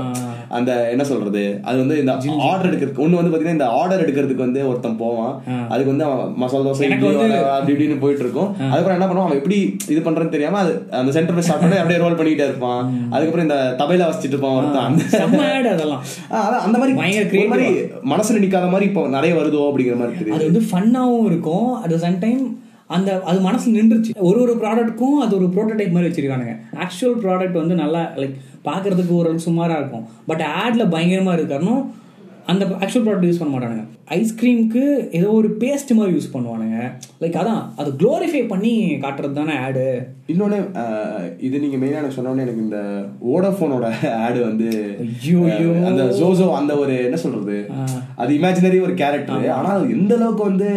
அந்த 0.58 0.70
என்ன 0.94 1.06
சொல்றது? 1.12 1.44
அது 1.68 1.76
வந்து 1.82 1.96
இந்த 2.02 2.12
ஆர்டர் 2.50 2.68
எடுக்கிறதுக்கு 2.70 3.04
ஒன்று 3.06 3.20
வந்து 3.20 3.30
பார்த்தீங்கன்னா 3.32 3.58
இந்த 3.58 3.68
ஆர்டர் 3.80 4.04
எடுக்கிறதுக்கு 4.04 4.46
வந்து 4.46 4.60
ஒருத்தன் 4.70 5.00
போவான். 5.04 5.34
அதுக்கு 5.72 5.92
வந்து 5.92 6.06
மசாலா 6.42 6.64
தோசை 6.68 6.88
வடை 6.92 7.26
அப்படி 7.56 7.72
இப்படின்னு 7.74 8.02
போயிட்டு 8.04 8.24
இருக்கும். 8.26 8.50
அதுக்கப்புறம் 8.70 8.98
என்ன 8.98 9.08
பண்ணுவான்? 9.08 9.28
அவன் 9.28 9.40
எப்படி 9.40 9.58
இது 9.92 10.00
பண்றதுன்னு 10.06 10.36
தெரியாம 10.36 10.60
அது 10.62 11.07
அந்த 11.08 11.16
சென்டர் 11.16 11.34
ஃப்ரெஷ் 11.34 11.50
சாப்பிட்டு 11.50 11.76
அப்படியே 11.80 12.00
ரோல் 12.02 12.16
பண்ணிக்கிட்டே 12.18 12.46
இருப்பான். 12.50 12.80
அதுக்கப்புறம் 13.12 13.46
இந்த 13.46 13.58
தபையில 13.80 14.06
வச்சுட்டு 14.08 14.34
இருப்பான் 14.34 14.56
ஒருத்தன் 14.58 15.68
அதெல்லாம். 15.74 16.02
அதான் 16.38 16.64
அந்த 16.66 16.76
மாதிரி 16.80 16.94
பயங்கர 17.00 17.44
மாதிரி 17.52 17.68
மனசுல 18.12 18.40
நிக்காத 18.44 18.66
மாதிரி 18.72 18.88
இப்போ 18.90 19.02
நிறைய 19.16 19.34
வருதோ 19.38 19.60
அப்படிங்கிற 19.68 19.96
மாதிரி 20.00 20.34
அது 20.38 20.48
வந்து 20.50 20.62
ஃபன்னாகவும் 20.70 21.28
இருக்கும். 21.30 21.68
அட் 21.82 21.94
சம் 22.06 22.18
டைம் 22.24 22.42
அந்த 22.96 23.10
அது 23.30 23.38
மனசு 23.46 23.68
நின்றுச்சு. 23.76 24.12
ஒரு 24.28 24.38
ஒரு 24.44 24.52
ப்ராடக்ட்க்கும் 24.60 25.16
அது 25.24 25.32
ஒரு 25.38 25.46
ப்ரோட்டோடைப் 25.54 25.94
மாதிரி 25.94 26.08
வச்சிருக்கானுங்க. 26.08 26.54
ஆக்சுவல் 26.84 27.16
ப்ராடக்ட் 27.24 27.58
வந்து 27.62 27.74
நல்லா 27.82 28.02
லைக் 28.20 28.36
பார்க்கறதுக்கு 28.68 29.16
ஓரளவுக்கு 29.18 29.46
சுமாராக 29.48 29.80
இருக்கும். 29.82 30.04
பட் 30.30 30.44
ஆட்ல 30.62 30.84
பயங்கரமாக 30.94 31.38
இருக்காருனும் 31.38 31.82
அந்த 32.50 32.64
ஆக்சுவல் 32.82 33.02
ப்ராடக்ட் 33.06 33.28
யூஸ் 33.28 33.40
பண்ண 33.40 33.52
மாட்டானுங்க. 33.52 33.82
ஐஸ்கிரீமுக்கு 34.16 34.82
ஏதோ 35.18 35.28
ஒரு 35.38 35.48
பேஸ்ட் 35.62 35.90
மாதிரி 35.96 36.12
யூஸ் 36.16 36.30
பண்ணுவானுங்க. 36.34 36.76
லைக் 37.22 37.36
அதான் 37.40 37.62
அது 37.80 37.90
க்ளோரிஃபை 38.02 38.42
பண்ணி 38.52 38.72
காட்டுறது 39.04 39.38
தானே 39.38 39.54
ஆடு 39.64 39.86
இன்னொன்னு 40.32 40.58
இது 41.46 41.62
நீங்க 41.64 41.78
மெயினா 41.82 42.00
எனக்கு 42.02 42.18
சொன்னோடனே 42.18 42.44
எனக்கு 42.46 42.64
இந்த 42.66 42.80
ஓடோஃபோனோட 43.32 43.88
ஆடு 44.26 44.38
வந்து 44.48 44.70
அந்த 45.90 46.04
ஜோசோ 46.20 46.46
அந்த 46.60 46.74
ஒரு 46.82 46.96
என்ன 47.08 47.20
சொல்றது? 47.24 47.58
அது 48.22 48.30
இமேஜினரி 48.38 48.80
ஒரு 48.86 48.96
கேரக்டர் 49.02 49.50
ஆனா 49.58 49.72
அது 49.78 49.96
எந்த 49.98 50.14
அளவுக்கு 50.18 50.44
வந்து 50.50 50.70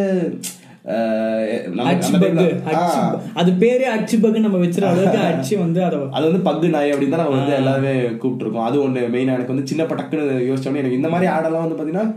அது 3.39 3.49
பேரே 3.63 3.87
அச்சு 3.95 4.15
பக்கு 4.21 4.39
நம்ம 4.45 4.59
வச்சிருக்க 4.61 4.91
அளவுக்கு 4.91 5.19
அச்சு 5.31 5.53
வந்து 5.63 5.79
அதை 5.87 5.97
அது 6.17 6.23
வந்து 6.29 6.41
பக்கு 6.47 6.71
நாய் 6.75 6.93
அப்படின்னு 6.93 7.15
தான் 7.15 7.23
நம்ம 7.23 7.39
வந்து 7.39 7.57
எல்லாருமே 7.59 7.91
கூப்பிட்டுருக்கோம் 8.21 8.67
அது 8.67 8.77
ஒண்ணு 8.85 9.01
மெயினா 9.15 9.35
எனக்கு 9.37 9.53
வந்து 9.53 9.69
சின்ன 9.71 9.85
டக்குன்னு 9.91 10.47
யோசிச்சோன்னே 10.49 10.81
எனக்கு 10.83 10.99
இந்த 10.99 11.11
மாதிரி 11.13 11.29
ஆடெல்லாம் 11.35 11.65
வந்து 11.65 11.77
பாத்தீங்கன்னா 11.79 12.07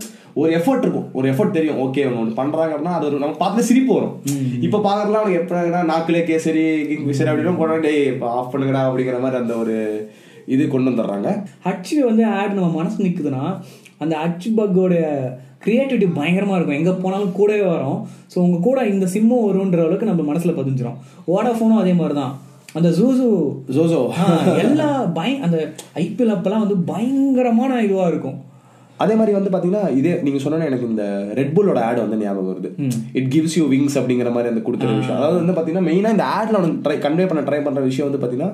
ஒரு 0.40 0.50
எஃபர்ட் 0.58 0.84
இருக்கும். 0.84 1.08
ஒரு 1.18 1.26
எஃபர்ட் 1.32 1.56
தெரியும். 1.56 1.80
ஓகே 1.84 2.06
ஒன்று 2.06 2.22
ஒன்று 2.22 2.38
பண்றாங்க 2.40 2.72
அப்படின்னா 2.74 2.96
அது 2.98 3.06
ஒரு 3.10 3.18
நம்ம 3.22 3.36
பார்த்து 3.42 3.68
சிரிப்பு 3.68 3.92
வரும். 3.96 4.14
இப்ப 4.66 4.80
பாக்குறதுலாம் 4.86 5.22
அவனுக்கு 5.22 5.42
எப்படின்னா 5.42 5.82
நாக்குலே 5.92 6.22
கேசரி 6.30 6.64
கிங் 6.88 7.06
ஃபிஷர் 7.06 7.30
அப்படின்னு 7.30 7.60
கொண்டு 7.60 7.84
டேய் 7.86 8.02
இப்போ 8.12 8.28
ஆஃப் 8.38 8.52
பண்ணுங்கடா 8.54 8.82
அப்படிங்கிற 8.88 9.20
மாதிரி 9.24 9.42
அந்த 9.42 9.56
ஒரு 9.64 9.76
இது 10.54 10.62
கொண்டு 10.72 10.90
வந்துடுறாங்க. 10.90 11.28
அச்சு 11.70 11.96
வந்து 12.10 12.24
ஆட் 12.38 12.58
நம்ம 12.58 12.70
மனசு 12.80 13.06
நிக்குதுன்னா 13.06 13.44
அந்த 14.04 14.14
அச்சு 14.26 14.48
பக்கோட 14.56 14.94
கிரியேட்டிவிட்டி 15.66 16.08
பயங்கரமா 16.20 16.56
இருக்கும். 16.56 16.78
எங்க 16.80 16.92
போனாலும் 17.04 17.36
கூடவே 17.38 17.66
வரும். 17.74 18.00
ஸோ 18.32 18.36
உங்க 18.46 18.58
கூட 18.68 18.78
இந்த 18.94 19.06
சிம்மும் 19.14 19.46
வரும்ன்ற 19.48 19.80
அளவுக்கு 19.84 20.10
நம்ம 20.10 20.24
மனசுல 20.30 20.54
பதிஞ்சிரும். 20.60 20.98
ஓடாஃபோனும் 21.36 21.82
அதே 21.82 21.94
மாதிரி 22.00 22.16
தான் 22.22 22.34
அந்த 22.78 22.88
ஜூசு 22.98 23.26
ஜோசோ 23.74 24.00
எல்லா 24.64 24.88
பய 25.18 25.30
அந்த 25.46 25.58
ஐபிஎல் 26.02 26.34
அப்பெல்லாம் 26.36 26.64
வந்து 26.64 26.78
பயங்கரமான 26.92 27.80
இதுவா 27.86 28.06
இருக்கும். 28.12 28.38
அதே 29.02 29.14
மாதிரி 29.18 29.32
வந்து 29.36 29.50
பாத்தீங்கன்னா 29.54 29.84
இதே 29.98 30.12
நீங்க 30.26 30.40
சொன்ன 30.42 30.66
எனக்கு 30.70 30.88
இந்த 30.90 31.04
ரெட் 31.38 31.54
புல்லோட 31.56 31.78
ஆட் 31.86 32.00
வந்து 32.02 32.18
ஞாபகம் 32.20 32.50
வருது. 32.50 32.70
இட் 33.18 33.30
கிவ்ஸ் 33.34 33.56
யூ 33.58 33.64
விங்ஸ் 33.72 33.96
அப்படிங்கிற 34.00 34.30
மாதிரி 34.36 34.50
அந்த 34.52 34.62
கொடுக்குற 34.66 34.90
விஷயம். 34.98 35.18
அதாவது 35.20 35.38
வந்து 35.40 35.56
பாத்தீங்கன்னா 35.56 35.86
மெயினா 35.88 36.12
இந்த 36.16 36.26
ஆட்ல 36.36 36.60
ட்ரை 36.84 36.96
கன்வே 37.06 37.26
பண்ண 37.30 37.42
ட்ரை 37.48 37.60
பண்ற 37.64 37.82
விஷயம் 37.88 38.08
வந்து 38.08 38.22
பாத்தீங்கன்னா 38.24 38.50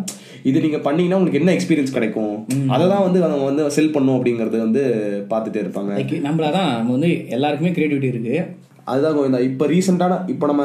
இது 0.50 0.64
நீங்க 0.66 0.78
பண்ணீங்கன்னா 0.86 1.18
உங்களுக்கு 1.18 1.40
என்ன 1.42 1.54
எக்ஸ்பீரியன்ஸ் 1.56 1.96
கிடைக்கும்? 1.96 2.34
அதை 2.74 2.84
தான் 2.92 3.04
வந்து 3.06 3.20
அவங்க 3.26 3.44
வந்து 3.50 3.64
செல் 3.76 3.94
பண்ணும் 3.96 4.16
அப்படிங்கறது 4.18 4.58
வந்து 4.66 4.84
பார்த்துட்டே 5.32 5.62
இருப்பாங்க. 5.64 5.92
நம்மளதான் 6.28 6.72
நம்ம 6.78 6.96
வந்து 6.96 7.12
எல்லாருக்குமே 7.36 7.74
கிரியேட்டிவிட்டி 7.76 8.12
இருக்கு. 8.14 8.36
அதுதான் 8.92 9.16
கோவிந்தா. 9.16 9.42
இப்போ 9.50 9.66
ரீசெண்டான 9.74 10.18
இப்போ 10.34 10.46
நம்ம 10.52 10.64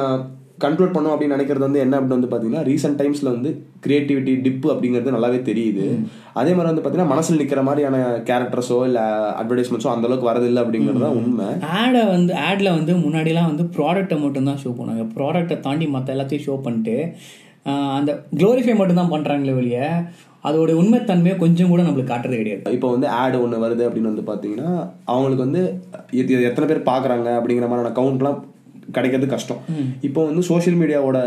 கண்ட்ரோல் 0.63 0.93
பண்ணோம் 0.95 1.13
அப்படின்னு 1.13 1.35
நினைக்கிறது 1.35 1.65
வந்து 1.65 1.81
என்ன 1.83 1.95
அப்படின்னு 1.97 2.17
வந்து 2.17 2.29
பார்த்தீங்கன்னா 2.31 2.63
ரீசெண்ட் 2.69 2.97
டைம்ஸ்ல 3.01 3.31
வந்து 3.35 3.50
கிரியேட்டிவிட்டி 3.85 4.33
டிப் 4.45 4.67
அப்படிங்கிறது 4.74 5.15
நல்லாவே 5.15 5.39
தெரியுது. 5.50 5.85
அதே 6.39 6.51
மாதிரி 6.55 6.69
வந்து 6.69 6.83
பார்த்தீங்கன்னா 6.83 7.13
மனசில் 7.13 7.41
நிற்கிற 7.41 7.63
மாதிரியான 7.69 7.97
கேரக்டர்ஸோ 8.29 8.77
இல்லை 8.89 9.05
அட்வர்டைஸ்மெண்ட்ஸோ 9.41 9.91
அந்த 9.93 10.07
அளவுக்கு 10.09 10.29
வரதில்லை 10.31 10.62
அப்படிங்கிறது 10.65 11.03
தான் 11.05 11.17
உண்மை. 11.21 11.47
ஆடை 11.81 12.03
வந்து 12.15 12.35
ஆட்ல 12.47 12.75
வந்து 12.77 12.95
முன்னாடிலாம் 13.05 13.50
வந்து 13.51 13.65
ப்ராடக்ட்டை 13.77 14.19
மட்டும்தான் 14.25 14.62
ஷோ 14.63 14.71
பண்ணாங்க 14.79 15.05
ப்ராடக்ட்டை 15.17 15.57
தாண்டி 15.67 15.88
மற்ற 15.97 16.15
எல்லாத்தையும் 16.17 16.45
ஷோ 16.47 16.55
பண்ணிட்டு 16.67 16.97
அந்த 17.97 18.12
க்ளோரிஃபை 18.39 18.74
மட்டும்தான் 18.79 19.13
பண்ணுறாங்களே 19.13 19.59
வெளிய 19.59 19.77
அதோட 20.47 20.71
உண்மைத்தன்மையை 20.79 21.35
கொஞ்சம் 21.43 21.69
கூட 21.71 21.81
நம்மளுக்கு 21.85 22.12
காட்டுறது 22.12 22.41
கிடையாது. 22.41 22.74
இப்போ 22.77 22.89
வந்து 22.95 23.07
ஆடு 23.21 23.38
ஒன்று 23.43 23.62
வருது 23.63 23.83
அப்படின்னு 23.88 24.12
வந்து 24.12 24.25
பார்த்தீங்கன்னா 24.27 24.71
அவங்களுக்கு 25.12 25.45
வந்து 25.47 25.62
இது 26.21 26.41
எத்தனை 26.50 26.65
பேர் 26.69 26.89
பார்க்குறாங்க 26.91 27.29
அப்படிங்கிற 27.38 27.67
மாதிரியான 27.69 27.95
கவுண்ட்லாம் 28.00 28.38
கிடைக்கிறது 28.96 29.27
கஷ்டம். 29.34 29.60
இப்போ 30.08 30.20
வந்து 30.27 30.42
சோஷியல் 30.50 30.77
மீடியாவோட 30.82 31.20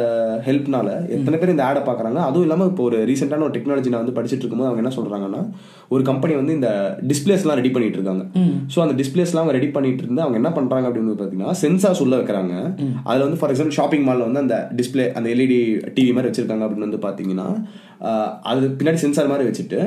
ஹெல்ப்னால 0.46 0.88
எத்தனை 1.16 1.36
பேர் 1.40 1.52
இந்த 1.54 1.64
ஆடை 1.68 1.80
பார்க்குறாங்க 1.88 2.20
அதுவும் 2.26 2.44
இல்லாமல் 2.46 2.68
இப்போ 2.70 2.82
ஒரு 2.88 2.98
ரீசெண்டான 3.10 3.46
ஒரு 3.46 3.54
டெக்னாலஜி 3.56 3.92
நான் 3.92 4.02
வந்து 4.04 4.16
படிச்சுட்டு 4.18 4.44
இருக்கும்போது 4.44 4.70
அவங்க 4.70 4.82
என்ன 4.84 4.92
சொல்கிறாங்கன்னா 4.98 5.40
ஒரு 5.94 6.02
கம்பெனி 6.10 6.34
வந்து 6.40 6.54
இந்த 6.58 6.70
டிஸ்பிளேஸ்லாம் 7.12 7.58
ரெடி 7.60 7.72
பண்ணிட்டு 7.76 7.98
இருக்காங்க. 8.00 8.24
ஸோ 8.74 8.80
அந்த 8.84 8.96
டிஸ்பிளேஸ்லாம் 9.00 9.52
ரெடி 9.58 9.70
பண்ணிட்டு 9.76 10.04
இருந்து 10.04 10.24
அவங்க 10.26 10.38
என்ன 10.42 10.52
பண்ணுறாங்க 10.58 10.88
அப்படின்னு 10.90 11.18
பார்த்தீங்கன்னா 11.20 11.56
சென்சார்ஸ் 11.64 12.02
உள்ள 12.06 12.14
வைக்கிறாங்க. 12.20 12.54
அதில் 13.08 13.26
வந்து 13.26 13.40
ஃபார் 13.40 13.52
எக்ஸாம்பிள் 13.54 13.78
ஷாப்பிங் 13.80 14.06
மாலில் 14.08 14.28
வந்து 14.28 14.44
அந்த 14.44 14.58
டிஸ்பிளே 14.80 15.06
அந்த 15.18 15.28
எல்இடி 15.34 15.60
டிவி 15.98 16.12
மாதிரி 16.16 16.30
வச்சிருக்காங்க 16.30 16.64
அப்படின்னு 16.66 16.88
வந்து 16.88 17.04
பார்த்தீங்கன்னா 17.08 17.48
அது 18.50 18.66
பின்னாடி 18.78 19.00
சென்சார் 19.02 19.32
மாதிரி 19.32 19.46
வச்சுட்டு 19.48 19.80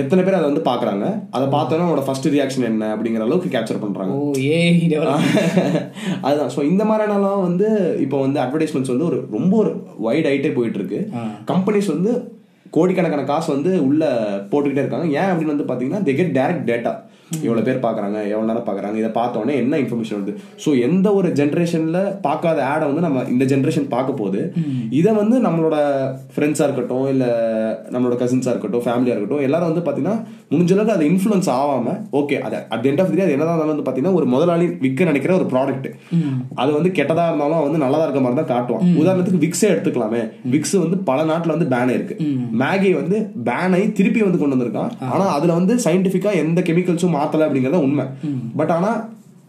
எத்தனை 0.00 0.20
பேர் 0.24 0.36
அதை 0.36 0.46
வந்து 0.50 0.62
பார்க்குறாங்க? 0.68 1.06
அதை 1.36 1.46
பார்த்தோன்னா 1.54 1.86
அவனோட 1.86 2.02
ஃபர்ஸ்ட் 2.06 2.28
ரியாக்ஷன் 2.34 2.68
என்ன 2.68 2.84
அப்படிங்கிற 2.94 3.24
அளவுக்கு 3.26 3.50
கேப்சர் 3.54 3.82
பண்ணுறாங்க 3.82 4.12
ஓ 4.18 4.32
ஏ 4.50 4.58
அதுதான். 6.26 6.52
ஸோ 6.54 6.60
இந்த 6.70 6.82
மாதிரியானலாம் 6.90 7.42
வந்து 7.48 7.68
இப்போ 8.04 8.20
வந்து 8.26 8.40
அட்வர்டைஸ்மெண்ட்ஸ் 8.44 8.92
வந்து 8.94 9.08
ஒரு 9.10 9.18
ரொம்ப 9.36 9.52
ஒரு 9.62 9.72
வைட் 10.06 10.28
ஆயிட்டே 10.30 10.52
போயிட்டு 10.58 10.80
இருக்கு 10.80 11.00
கம்பெனிஸ் 11.50 11.90
வந்து 11.96 12.12
கோடிக்கணக்கான 12.76 13.26
காசு 13.30 13.48
வந்து 13.56 13.70
உள்ள 13.88 14.02
போட்டுக்கிட்டே 14.50 14.84
இருக்காங்க. 14.84 15.08
ஏன் 15.20 15.30
அப்படின்னு 15.32 15.54
வந்து 15.54 15.68
பார்த்தீங்கன்னா 15.70 16.02
தே 16.06 16.14
கெட் 16.20 16.36
டேரக்ட் 16.38 16.68
டேட்டா 16.70 16.92
இவ்வளோ 17.44 17.62
பேர் 17.68 17.82
பார்க்குறாங்க 17.86 18.18
எவ்வளோ 18.32 18.46
நேரம் 18.50 18.66
பார்க்குறாங்க 18.68 18.96
இதை 19.02 19.10
பார்த்தோன்னே 19.18 19.54
என்ன 19.62 19.80
இன்ஃபர்மேஷன் 19.82 20.18
வருது? 20.18 20.34
ஸோ 20.64 20.70
எந்த 20.86 21.06
ஒரு 21.18 21.28
ஜென்ரேஷனில் 21.40 22.00
பார்க்காத 22.26 22.58
ஆடை 22.72 22.84
வந்து 22.90 23.04
நம்ம 23.06 23.24
இந்த 23.34 23.44
ஜென்ரேஷன் 23.52 23.88
பார்க்க 23.94 24.20
போகுது. 24.20 24.40
இதை 25.00 25.12
வந்து 25.20 25.38
நம்மளோட 25.46 25.76
ஃப்ரெண்ட்ஸாக 26.34 26.68
இருக்கட்டும் 26.68 27.06
இல்லை 27.12 27.30
நம்மளோட 27.94 28.16
கசின்ஸாக 28.22 28.54
இருக்கட்டும் 28.54 28.84
ஃபேமிலியாக 28.86 29.14
இருக்கட்டும் 29.16 29.44
எல்லாரும் 29.48 29.70
வந்து 29.72 29.84
பார்த்தீங்கன்னா 29.86 30.16
முடிஞ்ச 30.52 30.72
அளவுக்கு 30.74 30.96
அது 30.96 31.08
இன்ஃப்ளூயன்ஸ் 31.12 31.50
ஆகாம 31.58 31.96
ஓகே 32.20 32.38
அது 32.46 32.56
அட் 32.76 32.86
எண்ட் 32.90 33.02
ஆஃப் 33.02 33.12
தி 33.14 33.24
அது 33.26 33.34
என்னதான் 33.36 33.54
இருந்தாலும் 33.54 33.74
வந்து 33.74 33.86
பார்த்தீங்கன்னா 33.86 34.16
ஒரு 34.20 34.26
முதலாளி 34.34 34.66
விற்க 34.84 35.10
நினைக்கிற 35.10 35.32
ஒரு 35.40 35.46
ப்ராடக்ட் 35.52 35.88
அது 36.62 36.70
வந்து 36.78 36.90
கெட்டதா 36.98 37.26
இருந்தாலும் 37.30 37.64
வந்து 37.66 37.82
நல்லதா 37.84 38.06
இருக்க 38.06 38.20
மாதிரி 38.24 38.38
தான் 38.40 38.50
காட்டுவான். 38.54 38.84
உதாரணத்துக்கு 39.02 39.42
விக்ஸே 39.44 39.68
எடுத்துக்கலாமே. 39.72 40.22
விக்ஸ் 40.54 40.74
வந்து 40.84 40.96
பல 41.08 41.20
நாட்டுல 41.30 41.54
வந்து 41.56 41.68
பேன் 41.74 41.94
இருக்கு 41.96 42.14
மேகி 42.62 42.90
வந்து 43.00 43.16
பேன் 43.48 43.76
திருப்பி 43.98 44.20
வந்து 44.26 44.40
கொண்டு 44.40 44.56
வந்திருக்கான். 44.56 44.90
ஆனா 45.12 45.24
அதுல 45.36 45.54
வந்து 45.58 45.74
சயின்டிபிக்கா 45.84 46.30
எந்த 46.42 46.60
கெமிக்கல்ஸும் 46.68 47.14
மாத்தல 47.22 47.48
அப்படிங்கறத 47.48 47.86
உண்மை. 47.88 48.06
பட் 48.60 48.74
ஆனா 48.78 48.92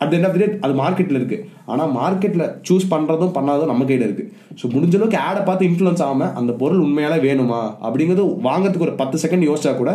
அட் 0.04 0.14
எண்ட் 0.16 0.28
ஆஃப் 0.28 0.38
தி 0.40 0.46
அது 0.66 0.74
மார்க்கெட்ல 0.80 1.18
இருக்கு. 1.20 1.38
ஆனா 1.72 1.84
மார்க்கெட்ல 1.98 2.46
சூஸ் 2.70 2.86
பண்றதும் 2.94 3.34
பண்ணாததும் 3.36 3.72
நம்ம 3.72 3.86
கையில 3.90 4.08
இருக்கு. 4.08 4.26
ஸோ 4.60 4.66
முடிஞ்ச 4.74 4.96
அளவுக்கு 4.98 5.20
ஆடை 5.28 5.42
பார்த்து 5.50 5.68
இன்ஃப்ளூயன்ஸ் 5.68 6.04
ஆகாம 6.06 6.30
அந்த 6.40 6.54
பொருள் 6.62 6.84
உண்மையால 6.86 7.18
வேணுமா? 7.28 7.62
அப்படிங்கிறது 7.88 8.24
வாங்குறதுக்கு 8.48 8.88
ஒரு 8.88 8.96
பத்து 9.02 9.18
செகண்ட் 9.24 9.48
யோசிச்சா 9.50 9.74
கூட 9.82 9.92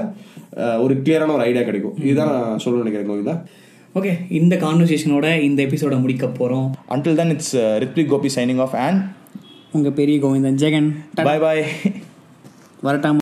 ஒரு 0.84 0.94
கிளியரான 1.04 1.34
ஒரு 1.36 1.44
ஐடியா 1.50 1.64
கிடைக்கும். 1.70 1.96
இதுதான் 2.08 2.32
நான் 2.36 2.62
சொல்ல 2.64 2.82
நினைக்கிறேன் 2.82 3.10
கோவிந்தா. 3.10 3.36
ஓகே 3.98 4.12
இந்த 4.38 4.54
கான்வர்சேஷனோட 4.64 5.26
இந்த 5.48 5.60
எபிசோட 5.68 5.94
முடிக்க 6.00 6.26
போறோம். 6.40 6.66
Until 6.96 7.14
then, 7.20 7.30
it's 7.34 7.50
uh, 7.60 7.70
Ritwik 7.82 8.08
Gopi 8.14 8.30
signing 8.34 8.60
off 8.64 8.74
and 8.86 8.98
உங்க 9.76 9.90
பெரிய 10.00 10.16
கோவிந்தன் 10.24 10.58
ஜெகன். 10.64 10.88
Bye 11.28 11.40
bye. 11.44 11.64
வரட்டாமா. 12.86 13.16